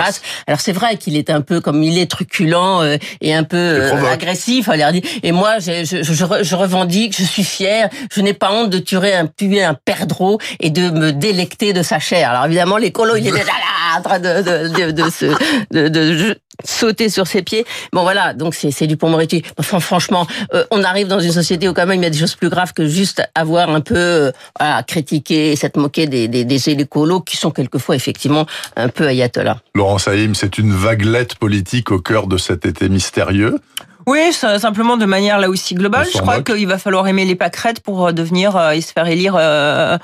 Alors 0.47 0.59
c'est 0.61 0.71
vrai 0.71 0.97
qu'il 0.97 1.15
est 1.15 1.29
un 1.29 1.41
peu 1.41 1.61
comme 1.61 1.83
il 1.83 1.97
est 1.97 2.09
truculent 2.09 2.81
euh, 2.81 2.97
et 3.21 3.33
un 3.33 3.43
peu 3.43 3.57
euh, 3.57 4.11
agressif. 4.11 4.69
Et 5.23 5.31
moi, 5.31 5.59
je, 5.59 5.83
je, 5.83 6.03
je, 6.03 6.43
je 6.43 6.55
revendique, 6.55 7.15
je 7.17 7.23
suis 7.23 7.43
fier, 7.43 7.89
je 8.11 8.21
n'ai 8.21 8.33
pas 8.33 8.51
honte 8.51 8.69
de 8.69 8.79
tuer 8.79 9.13
un 9.13 9.27
tuer 9.27 9.63
un 9.63 9.73
perdreau 9.73 10.39
et 10.59 10.69
de 10.69 10.89
me 10.89 11.11
délecter 11.11 11.73
de 11.73 11.83
sa 11.83 11.99
chair. 11.99 12.31
Alors 12.31 12.45
évidemment, 12.45 12.77
l'écolo, 12.77 13.15
il 13.15 13.27
est 13.27 13.31
déjà 13.31 13.45
là 13.45 13.97
en 13.97 14.01
train 14.01 14.19
de 14.19 14.41
de 14.41 14.67
de, 14.67 14.91
de, 14.91 15.09
se, 15.09 15.25
de, 15.71 16.37
sauter 16.63 17.09
sur 17.09 17.27
ses 17.27 17.41
pieds. 17.41 17.65
Bon 17.93 18.01
voilà, 18.01 18.33
donc 18.33 18.55
c'est 18.55 18.87
du 18.87 18.97
Pont-Moretti. 18.97 19.43
Enfin 19.57 19.79
franchement, 19.79 20.27
euh, 20.53 20.63
on 20.71 20.83
arrive 20.83 21.07
dans 21.07 21.19
une 21.19 21.31
société 21.31 21.67
où 21.69 21.73
quand 21.73 21.85
même 21.85 21.99
il 22.01 22.03
y 22.03 22.07
a 22.07 22.09
des 22.09 22.17
choses 22.17 22.35
plus 22.35 22.49
graves 22.49 22.73
que 22.73 22.87
juste 22.87 23.21
avoir 23.35 23.69
un 23.69 23.81
peu 23.81 23.95
euh, 23.95 24.31
voilà, 24.59 24.83
critiqué, 24.83 25.55
s'être 25.55 25.77
moqué 25.77 26.07
des 26.07 26.27
des, 26.27 26.45
des 26.45 26.69
écolos 26.69 27.21
qui 27.21 27.37
sont 27.37 27.51
quelquefois 27.51 27.95
effectivement 27.95 28.45
un 28.75 28.89
peu 28.89 29.07
ayatollahs. 29.07 29.59
Laurent 29.75 29.97
Saïm, 29.97 30.35
c'est 30.35 30.57
une 30.57 30.73
vaguelette 30.73 31.35
politique 31.35 31.91
au 31.91 31.99
cœur 31.99 32.27
de 32.27 32.37
cet 32.37 32.65
été 32.65 32.89
mystérieux. 32.89 33.59
Oui, 34.07 34.33
simplement 34.33 34.97
de 34.97 35.05
manière 35.05 35.37
là 35.37 35.49
aussi 35.49 35.75
globale. 35.75 36.07
Je 36.11 36.17
crois 36.19 36.41
qu'il 36.41 36.67
va 36.67 36.77
falloir 36.77 37.07
aimer 37.07 37.25
les 37.25 37.35
pâquerettes 37.35 37.81
pour 37.81 38.07
euh, 38.07 38.11
devenir 38.11 38.55
euh, 38.55 38.71
et 38.71 38.81
se 38.81 38.93
faire 38.93 39.07
élire 39.07 39.35
euh, 39.37 39.97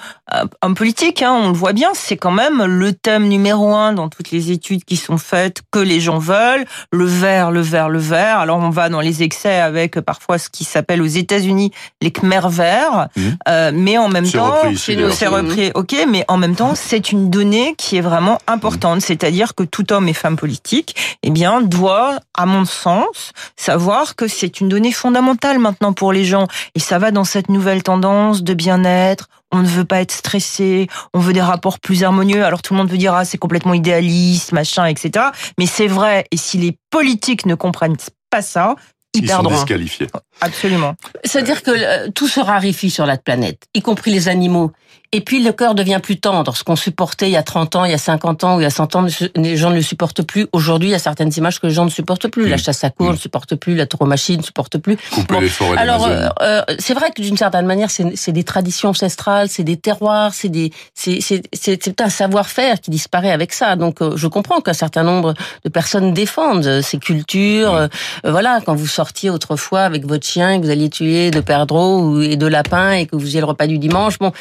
homme 0.61 0.75
politique. 0.75 1.21
Hein. 1.21 1.33
On 1.33 1.47
le 1.47 1.55
voit 1.55 1.73
bien, 1.73 1.89
c'est 1.93 2.17
quand 2.17 2.31
même 2.31 2.63
le 2.63 2.93
thème 2.93 3.27
numéro 3.27 3.73
un 3.73 3.93
dans 3.93 4.09
toutes 4.09 4.31
les 4.31 4.51
études 4.51 4.83
qui 4.83 4.97
sont 4.97 5.17
faites 5.17 5.61
que 5.71 5.79
les 5.79 5.99
gens 5.99 6.19
veulent. 6.19 6.65
Le 6.91 7.05
vert, 7.05 7.49
le 7.49 7.61
vert, 7.61 7.89
le 7.89 7.99
vert. 7.99 8.39
Alors 8.39 8.59
on 8.59 8.69
va 8.69 8.89
dans 8.89 9.01
les 9.01 9.23
excès 9.23 9.59
avec 9.59 9.99
parfois 10.01 10.37
ce 10.37 10.49
qui 10.49 10.63
s'appelle 10.63 11.01
aux 11.01 11.05
États-Unis 11.05 11.71
les 12.01 12.11
Khmer 12.11 12.41
verts, 12.49 13.07
Mhm. 13.15 13.37
Euh, 13.47 13.71
mais 13.73 13.97
en 13.97 14.09
même 14.09 14.29
temps, 14.29 14.61
c'est 14.75 15.27
repris, 15.27 15.71
ok, 15.73 15.95
mais 16.07 16.25
en 16.27 16.37
même 16.37 16.55
temps, 16.55 16.75
c'est 16.75 17.11
une 17.11 17.29
donnée 17.29 17.75
qui 17.77 17.97
est 17.97 18.01
vraiment 18.01 18.39
importante. 18.47 19.01
C'est-à-dire 19.01 19.55
que 19.55 19.63
tout 19.63 19.91
homme 19.93 20.07
et 20.07 20.13
femme 20.13 20.35
politique, 20.35 20.95
eh 21.23 21.29
bien, 21.29 21.61
doit, 21.61 22.19
à 22.33 22.45
mon 22.45 22.65
sens, 22.65 23.33
savoir 23.55 23.92
que 24.15 24.27
c'est 24.27 24.59
une 24.59 24.69
donnée 24.69 24.91
fondamentale 24.91 25.59
maintenant 25.59 25.93
pour 25.93 26.11
les 26.13 26.25
gens. 26.25 26.47
Et 26.75 26.79
ça 26.79 26.99
va 26.99 27.11
dans 27.11 27.23
cette 27.23 27.49
nouvelle 27.49 27.83
tendance 27.83 28.43
de 28.43 28.53
bien-être. 28.53 29.29
On 29.51 29.59
ne 29.59 29.67
veut 29.67 29.85
pas 29.85 30.01
être 30.01 30.11
stressé, 30.11 30.87
on 31.13 31.19
veut 31.19 31.33
des 31.33 31.41
rapports 31.41 31.79
plus 31.79 32.03
harmonieux. 32.03 32.43
Alors 32.43 32.61
tout 32.61 32.73
le 32.73 32.79
monde 32.79 32.89
veut 32.89 32.97
dire 32.97 33.13
ah 33.13 33.23
c'est 33.23 33.37
complètement 33.37 33.73
idéaliste, 33.73 34.51
machin, 34.51 34.85
etc. 34.85 35.27
Mais 35.59 35.67
c'est 35.67 35.87
vrai. 35.87 36.25
Et 36.31 36.37
si 36.37 36.57
les 36.57 36.77
politiques 36.89 37.45
ne 37.45 37.55
comprennent 37.55 37.97
pas 38.29 38.41
ça, 38.41 38.75
ils, 39.15 39.25
Ils 39.25 39.29
sont 39.29 39.43
disqualifiés. 39.43 40.07
Absolument. 40.41 40.95
C'est-à-dire 41.23 41.63
que 41.63 41.71
euh, 41.71 42.09
tout 42.13 42.27
se 42.27 42.39
raréfie 42.39 42.89
sur 42.89 43.05
la 43.05 43.17
planète, 43.17 43.63
y 43.73 43.81
compris 43.81 44.11
les 44.11 44.27
animaux. 44.27 44.71
Et 45.15 45.21
puis 45.21 45.43
le 45.43 45.51
cœur 45.51 45.75
devient 45.75 45.99
plus 46.01 46.19
tendre. 46.19 46.55
Ce 46.57 46.63
qu'on 46.63 46.75
supportait 46.75 47.27
il 47.27 47.33
y 47.33 47.37
a 47.37 47.43
30 47.43 47.75
ans, 47.75 47.85
il 47.85 47.91
y 47.91 47.93
a 47.93 47.99
50 47.99 48.43
ans 48.45 48.55
ou 48.55 48.61
il 48.61 48.63
y 48.63 48.65
a 48.65 48.71
100 48.71 48.95
ans, 48.95 49.05
les 49.35 49.57
gens 49.57 49.69
ne 49.69 49.75
le 49.75 49.83
supportent 49.83 50.23
plus. 50.23 50.47
Aujourd'hui, 50.53 50.89
il 50.89 50.91
y 50.91 50.95
a 50.95 50.99
certaines 50.99 51.31
images 51.37 51.59
que 51.59 51.67
les 51.67 51.73
gens 51.73 51.85
ne 51.85 51.91
supportent 51.91 52.27
plus. 52.29 52.49
La 52.49 52.55
Mm. 52.55 52.59
chasse 52.59 52.83
à 52.83 52.89
courre 52.89 53.11
ne 53.11 53.15
supporte 53.17 53.53
plus, 53.55 53.75
la 53.75 53.85
tauromachie 53.85 54.37
ne 54.37 54.41
supporte 54.41 54.79
plus. 54.79 54.97
Couper 55.11 55.35
Bon, 55.35 55.39
les 55.39 55.49
forêts 55.49 55.77
Alors, 55.77 56.07
euh, 56.07 56.29
euh, 56.41 56.63
c'est 56.79 56.95
vrai 56.95 57.11
que 57.15 57.21
d'une 57.21 57.37
certaine 57.37 57.67
manière, 57.67 57.89
c'est 57.91 58.31
des 58.31 58.43
traditions 58.43 58.89
ancestrales, 58.89 59.49
c'est 59.49 59.63
des 59.63 59.77
terroirs, 59.77 60.33
c'est 60.33 60.49
des, 60.49 60.71
c'est 60.95 61.21
c'est 61.21 61.43
c'est 61.53 61.83
c'est 61.83 62.01
un 62.01 62.09
savoir-faire 62.09 62.81
qui 62.81 62.89
disparaît 62.89 63.29
avec 63.31 63.53
ça. 63.53 63.75
Donc, 63.75 64.01
euh, 64.01 64.13
je 64.15 64.25
comprends 64.25 64.61
qu'un 64.61 64.73
certain 64.73 65.03
nombre 65.03 65.35
de 65.63 65.69
personnes 65.69 66.13
défendent 66.15 66.81
ces 66.81 66.97
cultures. 66.97 67.71
euh, 67.75 67.87
voilà, 68.23 68.61
quand 68.65 68.73
vous 68.73 68.87
sortiez 68.87 69.29
autrefois 69.29 69.81
avec 69.81 70.07
votre 70.07 70.22
chien, 70.25 70.51
et 70.51 70.59
que 70.59 70.65
vous 70.65 70.71
alliez 70.71 70.89
tuer 70.89 71.31
de 71.31 71.39
perdreaux 71.39 72.21
et 72.21 72.35
de 72.35 72.47
lapins 72.47 72.91
et 72.91 73.05
que 73.05 73.15
vous 73.15 73.21
faisiez 73.21 73.39
le 73.39 73.45
repas 73.45 73.67
du 73.67 73.77
dimanche, 73.77 74.19
bon, 74.19 74.31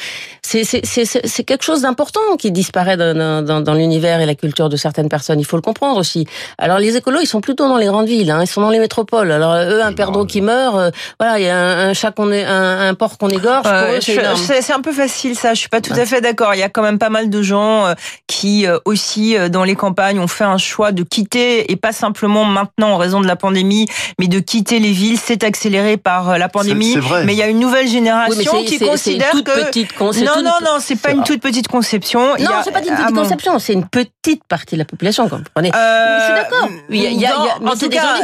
c'est 0.41 1.43
quelque 1.45 1.63
chose 1.63 1.81
d'important 1.81 2.21
qui 2.37 2.51
disparaît 2.51 2.97
dans, 2.97 3.43
dans, 3.43 3.61
dans 3.61 3.73
l'univers 3.73 4.21
et 4.21 4.25
la 4.25 4.35
culture 4.35 4.69
de 4.69 4.77
certaines 4.77 5.09
personnes. 5.09 5.39
Il 5.39 5.45
faut 5.45 5.55
le 5.57 5.61
comprendre 5.61 5.97
aussi. 5.97 6.27
Alors, 6.57 6.79
les 6.79 6.95
écolos, 6.95 7.19
ils 7.21 7.27
sont 7.27 7.41
plutôt 7.41 7.67
dans 7.67 7.77
les 7.77 7.87
grandes 7.87 8.07
villes, 8.07 8.31
hein, 8.31 8.39
ils 8.41 8.47
sont 8.47 8.61
dans 8.61 8.69
les 8.69 8.79
métropoles. 8.79 9.31
Alors, 9.31 9.55
eux, 9.55 9.81
un 9.81 9.93
perdreau 9.93 10.25
qui 10.25 10.41
meurt, 10.41 10.75
euh, 10.77 10.91
voilà, 11.19 11.39
il 11.39 11.45
y 11.45 11.49
a 11.49 11.57
un, 11.57 11.89
un 11.89 11.93
chat 11.93 12.11
qu'on 12.11 12.31
est, 12.31 12.45
un, 12.45 12.89
un 12.89 12.93
porc 12.93 13.17
qu'on 13.17 13.29
égorge. 13.29 13.65
Euh, 13.67 13.99
c'est 13.99 14.73
un 14.73 14.81
peu 14.81 14.91
facile 14.91 15.35
ça. 15.35 15.53
Je 15.53 15.59
suis 15.59 15.69
pas 15.69 15.81
tout 15.81 15.93
à 15.93 16.05
fait 16.05 16.21
d'accord. 16.21 16.53
Il 16.53 16.59
y 16.59 16.63
a 16.63 16.69
quand 16.69 16.83
même 16.83 16.99
pas 16.99 17.09
mal 17.09 17.29
de 17.29 17.41
gens 17.41 17.85
euh, 17.87 17.93
qui 18.27 18.67
euh, 18.67 18.77
aussi 18.85 19.35
dans 19.49 19.63
les 19.63 19.75
campagnes 19.75 20.19
ont 20.19 20.27
fait 20.27 20.43
un 20.43 20.57
choix 20.57 20.91
de 20.91 21.03
quitter 21.03 21.71
et 21.71 21.75
pas 21.75 21.91
simplement 21.91 22.45
maintenant 22.45 22.91
en 22.91 22.97
raison 22.97 23.21
de 23.21 23.27
la 23.27 23.35
pandémie, 23.35 23.87
mais 24.19 24.27
de 24.27 24.39
quitter 24.39 24.79
les 24.79 24.91
villes. 24.91 25.17
C'est 25.17 25.43
accéléré 25.43 25.72
par 25.97 26.29
euh, 26.29 26.37
la 26.37 26.49
pandémie. 26.49 26.93
c'est 26.93 26.99
vrai. 26.99 27.23
Mais 27.25 27.33
il 27.33 27.37
y 27.37 27.41
a 27.41 27.47
une 27.47 27.59
nouvelle 27.59 27.87
génération 27.87 28.63
qui 28.63 28.75
une 28.75 28.87
considère 28.87 29.31
toute 29.31 29.45
que 29.45 29.65
petite 29.65 29.99
non 29.99 30.41
non 30.43 30.51
non, 30.63 30.77
c'est 30.79 30.95
pas 30.95 31.11
une 31.11 31.23
toute 31.23 31.41
petite 31.41 31.67
conception. 31.67 32.35
Non, 32.39 32.49
a- 32.49 32.63
c'est 32.63 32.71
pas 32.71 32.79
une 32.79 32.95
petite 32.95 33.15
conception, 33.15 33.59
c'est 33.59 33.73
une 33.73 33.85
petite 33.87 34.43
partie 34.47 34.75
de 34.75 34.79
la 34.79 34.85
population, 34.85 35.23
vous 35.25 35.37
comprenez. 35.37 35.71
Euh, 35.75 36.19
je 36.19 36.23
suis 36.25 36.33
d'accord. 36.33 36.69
Il 36.89 37.01
y 37.01 37.07
a- 37.07 37.09
il 37.09 37.21
y 37.21 37.27
en 37.27 37.71
tout 37.71 37.87
des 37.87 37.95
cas, 37.95 38.15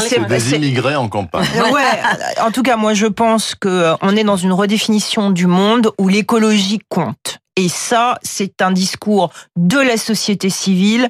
c'est-. 0.00 0.20
Des 0.26 0.56
immigrés 0.56 0.96
en 0.96 1.08
campagne. 1.08 1.46
Ouais, 1.72 1.82
en 2.42 2.50
tout 2.50 2.62
cas, 2.62 2.76
moi 2.76 2.94
je 2.94 3.06
pense 3.06 3.54
que 3.54 3.68
euh, 3.68 3.94
on 4.02 4.16
est 4.16 4.24
dans 4.24 4.36
une 4.36 4.52
redéfinition 4.52 5.30
du 5.30 5.46
monde 5.46 5.92
où 5.98 6.08
l'écologie 6.08 6.80
compte. 6.88 7.38
Et 7.56 7.68
ça, 7.68 8.18
c'est 8.22 8.62
un 8.62 8.70
discours 8.70 9.30
de 9.56 9.78
la 9.80 9.96
société 9.96 10.48
civile 10.48 11.08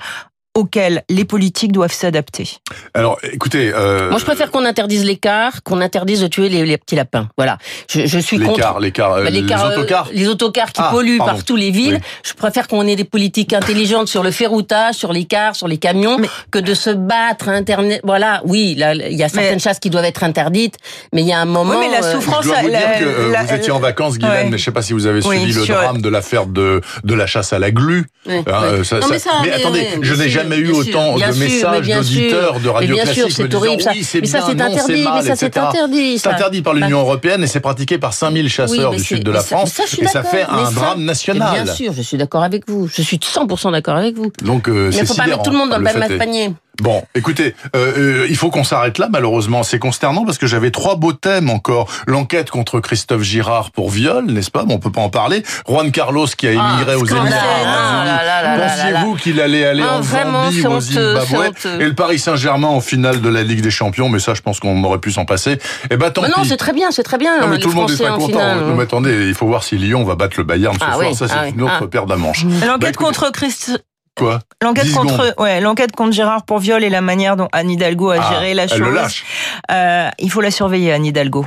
auquel 0.59 1.03
les 1.09 1.25
politiques 1.25 1.73
doivent 1.73 1.93
s'adapter. 1.93 2.49
Alors, 2.95 3.17
écoutez, 3.33 3.71
euh, 3.73 4.11
Moi, 4.11 4.19
je 4.19 4.25
préfère 4.25 4.50
qu'on 4.50 4.65
interdise 4.65 5.05
l'écart, 5.05 5.62
qu'on 5.62 5.81
interdise 5.81 6.21
de 6.21 6.27
tuer 6.27 6.49
les, 6.49 6.67
les 6.67 6.77
petits 6.79 6.97
lapins. 6.97 7.29
Voilà. 7.38 7.59
Je, 7.88 8.07
je 8.07 8.19
suis 8.19 8.38
contre. 8.38 8.53
l'écart, 8.57 8.81
l'écart, 8.81 9.12
euh, 9.15 9.25
Bah, 9.25 9.31
les 9.31 9.47
cars, 9.47 9.67
euh, 9.67 9.77
autocars. 9.79 10.09
les 10.12 10.27
autocars 10.29 10.73
qui 10.73 10.81
Ah, 10.83 10.88
polluent 10.91 11.19
pardon. 11.19 11.33
partout 11.35 11.57
les 11.57 11.71
villes. 11.71 11.95
Oui. 12.03 12.09
Je 12.25 12.35
préfère 12.35 12.67
qu'on 12.67 12.87
ait 12.87 12.97
des 12.97 13.05
politiques 13.05 13.53
intelligentes 13.53 14.09
sur 14.09 14.23
le 14.23 14.31
ferroutage, 14.33 14.97
sur 14.97 15.12
les 15.12 15.25
cars, 15.27 15.55
sur 15.55 15.69
les 15.69 15.79
camions, 15.79 16.19
que 16.50 16.59
de 16.59 16.75
se 16.75 16.91
battre 16.91 17.49
internet. 17.49 18.00
Voilà, 18.05 18.43
oui, 18.45 18.73
il 18.77 19.17
y 19.17 19.23
a 19.23 19.29
certaines 19.29 19.53
Mais- 19.55 19.59
chasses 19.61 19.79
qui 19.79 19.91
doivent 19.91 20.05
être 20.07 20.25
interdites, 20.25 20.75
mais 21.12 21.23
il 21.23 21.29
y 21.29 21.33
a 21.33 21.38
un 21.38 21.45
moment. 21.45 21.75
Oui, 21.79 21.87
mais 21.88 22.00
la 22.00 22.05
euh, 22.05 22.12
souffrance- 22.15 22.43
Je 22.45 22.49
dois 22.49 22.62
vous 22.62 22.69
la- 22.69 22.79
dire 22.79 22.99
que 22.99 23.05
euh, 23.05 23.31
la- 23.33 23.45
vous 23.45 23.55
étiez 23.55 23.71
en 23.71 23.79
vacances, 23.79 24.19
Guylaine, 24.19 24.45
Ouais. 24.47 24.50
mais 24.50 24.59
je 24.59 24.65
sais 24.65 24.73
pas 24.73 24.83
si 24.83 24.93
vous 24.93 25.07
avez 25.07 25.25
Oui, 25.25 25.37
suivi 25.38 25.53
le 25.55 25.67
drame 25.67 26.00
de 26.03 26.09
l'affaire 26.09 26.47
de, 26.47 26.81
de 27.05 27.15
la 27.15 27.27
chasse 27.27 27.53
à 27.53 27.59
la 27.59 27.71
glu. 27.71 28.07
Ouais, 28.27 28.38
Hein, 28.38 28.43
ouais. 28.47 28.67
euh, 28.81 28.85
ça- 28.85 28.97
Non, 28.97 29.03
ça- 29.03 29.09
mais 29.12 29.19
ça, 29.19 29.31
mais 29.43 29.53
attendez, 29.53 29.87
je 30.03 30.15
n'ai 30.15 30.29
jamais 30.29 30.48
jamais 30.50 30.62
eu 30.62 30.71
autant 30.73 31.14
de 31.17 31.21
mais 31.21 31.33
messages 31.33 31.88
d'auditeurs 31.88 32.61
de 32.61 32.69
Radio 32.69 32.97
Mais 32.97 33.02
bien 33.05 33.12
sûr, 33.12 33.25
Classique 33.26 33.33
c'est 33.37 33.43
me 33.45 33.49
disant, 33.49 33.61
oui, 33.95 34.05
c'est 34.05 34.21
Mais 34.21 34.26
ça, 34.26 34.38
bien, 34.38 34.47
c'est 34.49 34.55
non, 34.55 34.64
interdit, 34.64 35.02
mal, 35.02 35.12
mais 35.14 35.23
c'est 35.37 35.47
etc. 35.47 35.67
interdit, 35.69 36.19
C'est 36.19 36.28
interdit 36.28 36.62
par 36.62 36.75
l'Union 36.75 37.00
européenne 37.00 37.43
et 37.43 37.47
c'est 37.47 37.61
pratiqué 37.61 37.99
par 37.99 38.12
5000 38.14 38.49
chasseurs 38.49 38.90
mais 38.90 38.97
du 38.97 39.02
c'est- 39.02 39.17
sud 39.17 39.25
de 39.25 39.31
la 39.31 39.40
mais 39.40 39.45
France. 39.45 39.81
mais 39.99 40.05
et 40.05 40.09
ça 40.09 40.23
fait 40.23 40.47
mais 40.50 40.62
un 40.62 40.71
drame 40.73 40.99
mais 41.00 41.05
national. 41.05 41.62
Bien 41.64 41.75
sûr, 41.75 41.93
je 41.93 42.02
suis 42.02 42.17
d'accord 42.17 42.43
avec 42.43 42.69
vous. 42.69 42.88
Je 42.93 43.02
suis 43.02 43.19
100% 43.19 43.73
d'accord 43.73 43.97
avec 43.97 44.17
vous. 44.17 44.33
Donc, 44.43 44.69
euh, 44.69 44.87
Mais 44.87 44.93
c'est 44.93 45.00
il 45.02 45.07
faut 45.07 45.14
pas 45.14 45.26
mettre 45.26 45.43
tout 45.43 45.50
le 45.50 45.57
monde 45.59 45.71
dans 45.71 45.78
le 45.78 45.85
même 45.85 46.19
panier. 46.19 46.50
Bon, 46.80 47.02
écoutez, 47.16 47.56
euh, 47.75 47.92
euh, 48.23 48.26
il 48.30 48.37
faut 48.37 48.50
qu'on 48.50 48.62
s'arrête 48.62 48.99
là, 48.99 49.08
malheureusement. 49.11 49.64
C'est 49.64 49.80
consternant 49.80 50.25
parce 50.25 50.38
que 50.38 50.47
j'avais 50.47 50.70
trois 50.70 50.94
beaux 50.94 51.12
thèmes 51.12 51.50
encore. 51.50 51.88
L'enquête 52.06 52.50
contre 52.50 52.78
Christophe 52.78 53.23
Girard 53.23 53.73
pour 53.73 53.90
viol, 53.90 54.26
n'est-ce 54.26 54.50
pas? 54.52 54.62
Bon, 54.64 54.75
On 54.75 54.78
peut 54.78 54.92
pas 54.92 55.00
en 55.00 55.08
parler. 55.11 55.42
Juan 55.68 55.90
Carlos 55.90 56.26
qui 56.37 56.47
a 56.47 56.52
émigré 56.52 56.92
Ah, 56.92 56.99
aux. 56.99 57.04
Émirats 57.04 58.68
Pensiez-vous 58.68 59.14
qu'il 59.16 59.40
allait 59.40 59.64
aller 59.66 59.82
Ah, 59.85 59.97
en 59.97 60.00
vraiment, 60.02 60.44
Zambie 60.44 60.61
c'est 60.62 60.68
ou 60.68 60.73
au 60.73 60.80
Zimbabwe? 60.80 61.80
Et 61.80 61.85
le 61.85 61.94
Paris 61.94 62.20
Saint-Germain 62.20 62.68
en 62.68 62.80
finale 62.80 63.20
de 63.20 63.28
la 63.28 63.42
Ligue 63.42 63.61
des 63.61 63.70
Champions, 63.73 64.08
mais 64.08 64.20
ça, 64.20 64.35
je 64.35 64.42
pense 64.42 64.61
qu'on 64.61 64.82
aurait 64.85 64.99
pu 64.99 65.11
s'en 65.11 65.25
passer. 65.25 65.58
Eh 65.90 65.97
ben, 65.97 66.11
tant 66.11 66.23
Mais 66.23 66.28
non, 66.28 66.44
c'est 66.44 66.56
très 66.56 66.73
bien, 66.73 66.92
c'est 66.92 67.02
très 67.02 67.18
bien. 67.18 67.40
Non, 67.40 67.49
mais 67.49 67.56
les 67.56 67.62
tout 67.62 67.70
le 67.70 67.75
monde 67.75 67.90
est 67.90 67.97
Français 67.97 68.11
en 68.11 68.18
content. 68.18 68.38
finale. 68.38 68.61
Non, 68.61 68.75
mais 68.76 68.85
attendez, 68.85 69.26
il 69.26 69.35
faut 69.35 69.47
voir 69.47 69.64
si 69.64 69.76
Lyon 69.78 70.04
va 70.04 70.14
battre 70.14 70.35
le 70.38 70.44
Bayern 70.44 70.76
ce 70.78 70.85
Ah 70.88 70.92
soir. 70.94 71.08
oui, 71.08 71.14
ça, 71.16 71.26
c'est 71.26 71.35
ah 71.37 71.49
une 71.49 71.61
autre 71.62 71.73
ah. 71.82 71.87
paire 71.88 72.06
d'amanches. 72.06 72.44
L'enquête 72.66 72.80
Bah, 72.80 73.04
contre 73.04 73.32
Christ... 73.32 73.82
Quoi 74.18 74.40
L'enquête 74.62 74.84
10 74.87 74.94
contre, 74.94 75.34
ouais, 75.38 75.60
l'enquête 75.60 75.92
contre 75.94 76.12
Gérard 76.12 76.44
pour 76.44 76.58
viol 76.58 76.82
et 76.82 76.90
la 76.90 77.00
manière 77.00 77.37
dont 77.37 77.48
Anne 77.52 77.70
Hidalgo 77.70 78.10
a 78.10 78.16
Ah, 78.20 78.28
géré 78.32 78.54
la 78.54 78.66
chose. 78.68 78.80
le 78.80 78.90
lâche. 78.92 79.25
Euh, 79.70 80.08
il 80.18 80.30
faut 80.30 80.40
la 80.40 80.50
surveiller, 80.50 80.92
Anne 80.92 81.06
Hidalgo. 81.06 81.46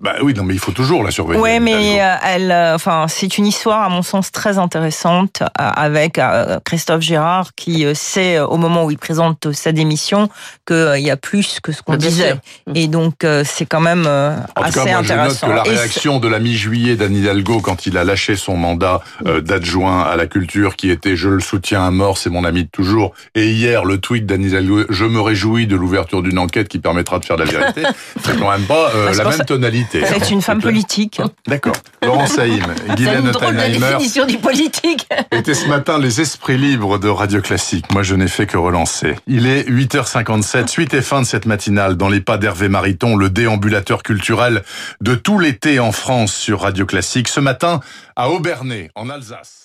Bah 0.00 0.14
oui, 0.22 0.32
non, 0.34 0.44
mais 0.44 0.54
il 0.54 0.60
faut 0.60 0.72
toujours 0.72 1.02
la 1.02 1.10
surveiller. 1.10 1.40
Ouais, 1.40 1.58
mais 1.60 2.00
euh, 2.00 2.14
elle, 2.24 2.52
euh, 2.52 2.74
enfin, 2.74 3.06
c'est 3.08 3.36
une 3.38 3.46
histoire 3.46 3.82
à 3.82 3.88
mon 3.88 4.02
sens 4.02 4.30
très 4.30 4.58
intéressante 4.58 5.42
euh, 5.42 5.46
avec 5.58 6.18
euh, 6.18 6.58
Christophe 6.64 7.00
Gérard 7.02 7.50
qui 7.56 7.84
euh, 7.84 7.94
sait 7.94 8.38
au 8.38 8.56
moment 8.56 8.84
où 8.84 8.90
il 8.90 8.98
présente 8.98 9.52
sa 9.52 9.72
démission 9.72 10.28
qu'il 10.66 11.00
y 11.00 11.10
a 11.10 11.16
plus 11.16 11.58
que 11.62 11.72
ce 11.72 11.82
qu'on 11.82 11.96
disait. 11.96 12.28
sûr. 12.28 12.38
Et 12.74 12.86
donc 12.88 13.24
euh, 13.24 13.42
c'est 13.44 13.66
quand 13.66 13.80
même 13.80 14.04
euh, 14.06 14.36
En 14.56 14.62
tout 14.62 14.68
assez 14.68 14.84
cas, 14.84 14.84
moi, 14.84 15.02
je 15.02 15.08
note 15.08 15.10
intéressant. 15.10 15.46
que 15.48 15.52
la 15.52 15.66
Et 15.66 15.70
réaction 15.76 16.18
de 16.20 16.28
la 16.28 16.38
mi-juillet 16.38 16.94
d'Anne 16.96 17.16
Hidalgo 17.16 17.60
quand 17.60 17.86
il 17.86 17.98
a 17.98 18.04
lâché 18.04 18.36
son 18.36 18.56
mandat 18.56 19.00
euh, 19.26 19.40
d'adjoint 19.40 20.02
à 20.02 20.16
la 20.16 20.26
culture, 20.26 20.76
qui 20.76 20.90
était 20.90 21.16
«Je 21.16 21.28
le 21.28 21.40
soutiens 21.40 21.84
à 21.84 21.90
mort, 21.90 22.18
c'est 22.18 22.30
mon 22.30 22.44
ami 22.44 22.64
de 22.64 22.68
toujours», 22.70 23.14
et 23.34 23.50
hier, 23.50 23.84
le 23.84 23.98
tweet 23.98 24.26
d'Anne 24.26 24.44
Hidalgo 24.44 24.84
«Je 24.90 25.04
me 25.04 25.20
réjouis 25.20 25.66
de 25.66 25.74
l'ouverture 25.76 26.22
d'une 26.22 26.38
enquête 26.38 26.68
qui 26.68 26.78
permettra 26.78 27.18
de 27.18 27.24
faire 27.24 27.36
la 27.36 27.44
vérité», 27.46 27.82
c'est 28.24 28.38
quand 28.38 28.50
même 28.50 28.62
pas 28.66 28.90
la 29.16 29.24
même 29.24 29.32
ça- 29.32 29.44
c'est 29.90 30.30
une 30.30 30.42
femme 30.42 30.60
politique. 30.60 31.20
D'accord. 31.46 31.76
Laurent 32.02 32.26
Saïm, 32.26 32.64
Guylaine 32.96 33.28
Ottenheimer 33.28 33.78
définition 33.78 34.26
du 34.26 34.38
politique. 34.38 35.08
étaient 35.32 35.54
ce 35.54 35.66
matin 35.68 35.98
les 35.98 36.20
esprits 36.20 36.58
libres 36.58 36.98
de 36.98 37.08
Radio 37.08 37.40
Classique. 37.40 37.86
Moi, 37.92 38.02
je 38.02 38.14
n'ai 38.14 38.28
fait 38.28 38.46
que 38.46 38.56
relancer. 38.56 39.16
Il 39.26 39.46
est 39.46 39.68
8h57, 39.68 40.68
suite 40.68 40.94
et 40.94 41.02
fin 41.02 41.20
de 41.20 41.26
cette 41.26 41.46
matinale 41.46 41.96
dans 41.96 42.08
les 42.08 42.20
pas 42.20 42.38
d'Hervé 42.38 42.68
Mariton, 42.68 43.16
le 43.16 43.30
déambulateur 43.30 44.02
culturel 44.02 44.62
de 45.00 45.14
tout 45.14 45.38
l'été 45.38 45.80
en 45.80 45.92
France 45.92 46.34
sur 46.34 46.60
Radio 46.62 46.86
Classique. 46.86 47.28
Ce 47.28 47.40
matin, 47.40 47.80
à 48.16 48.30
Aubernay, 48.30 48.90
en 48.94 49.10
Alsace. 49.10 49.57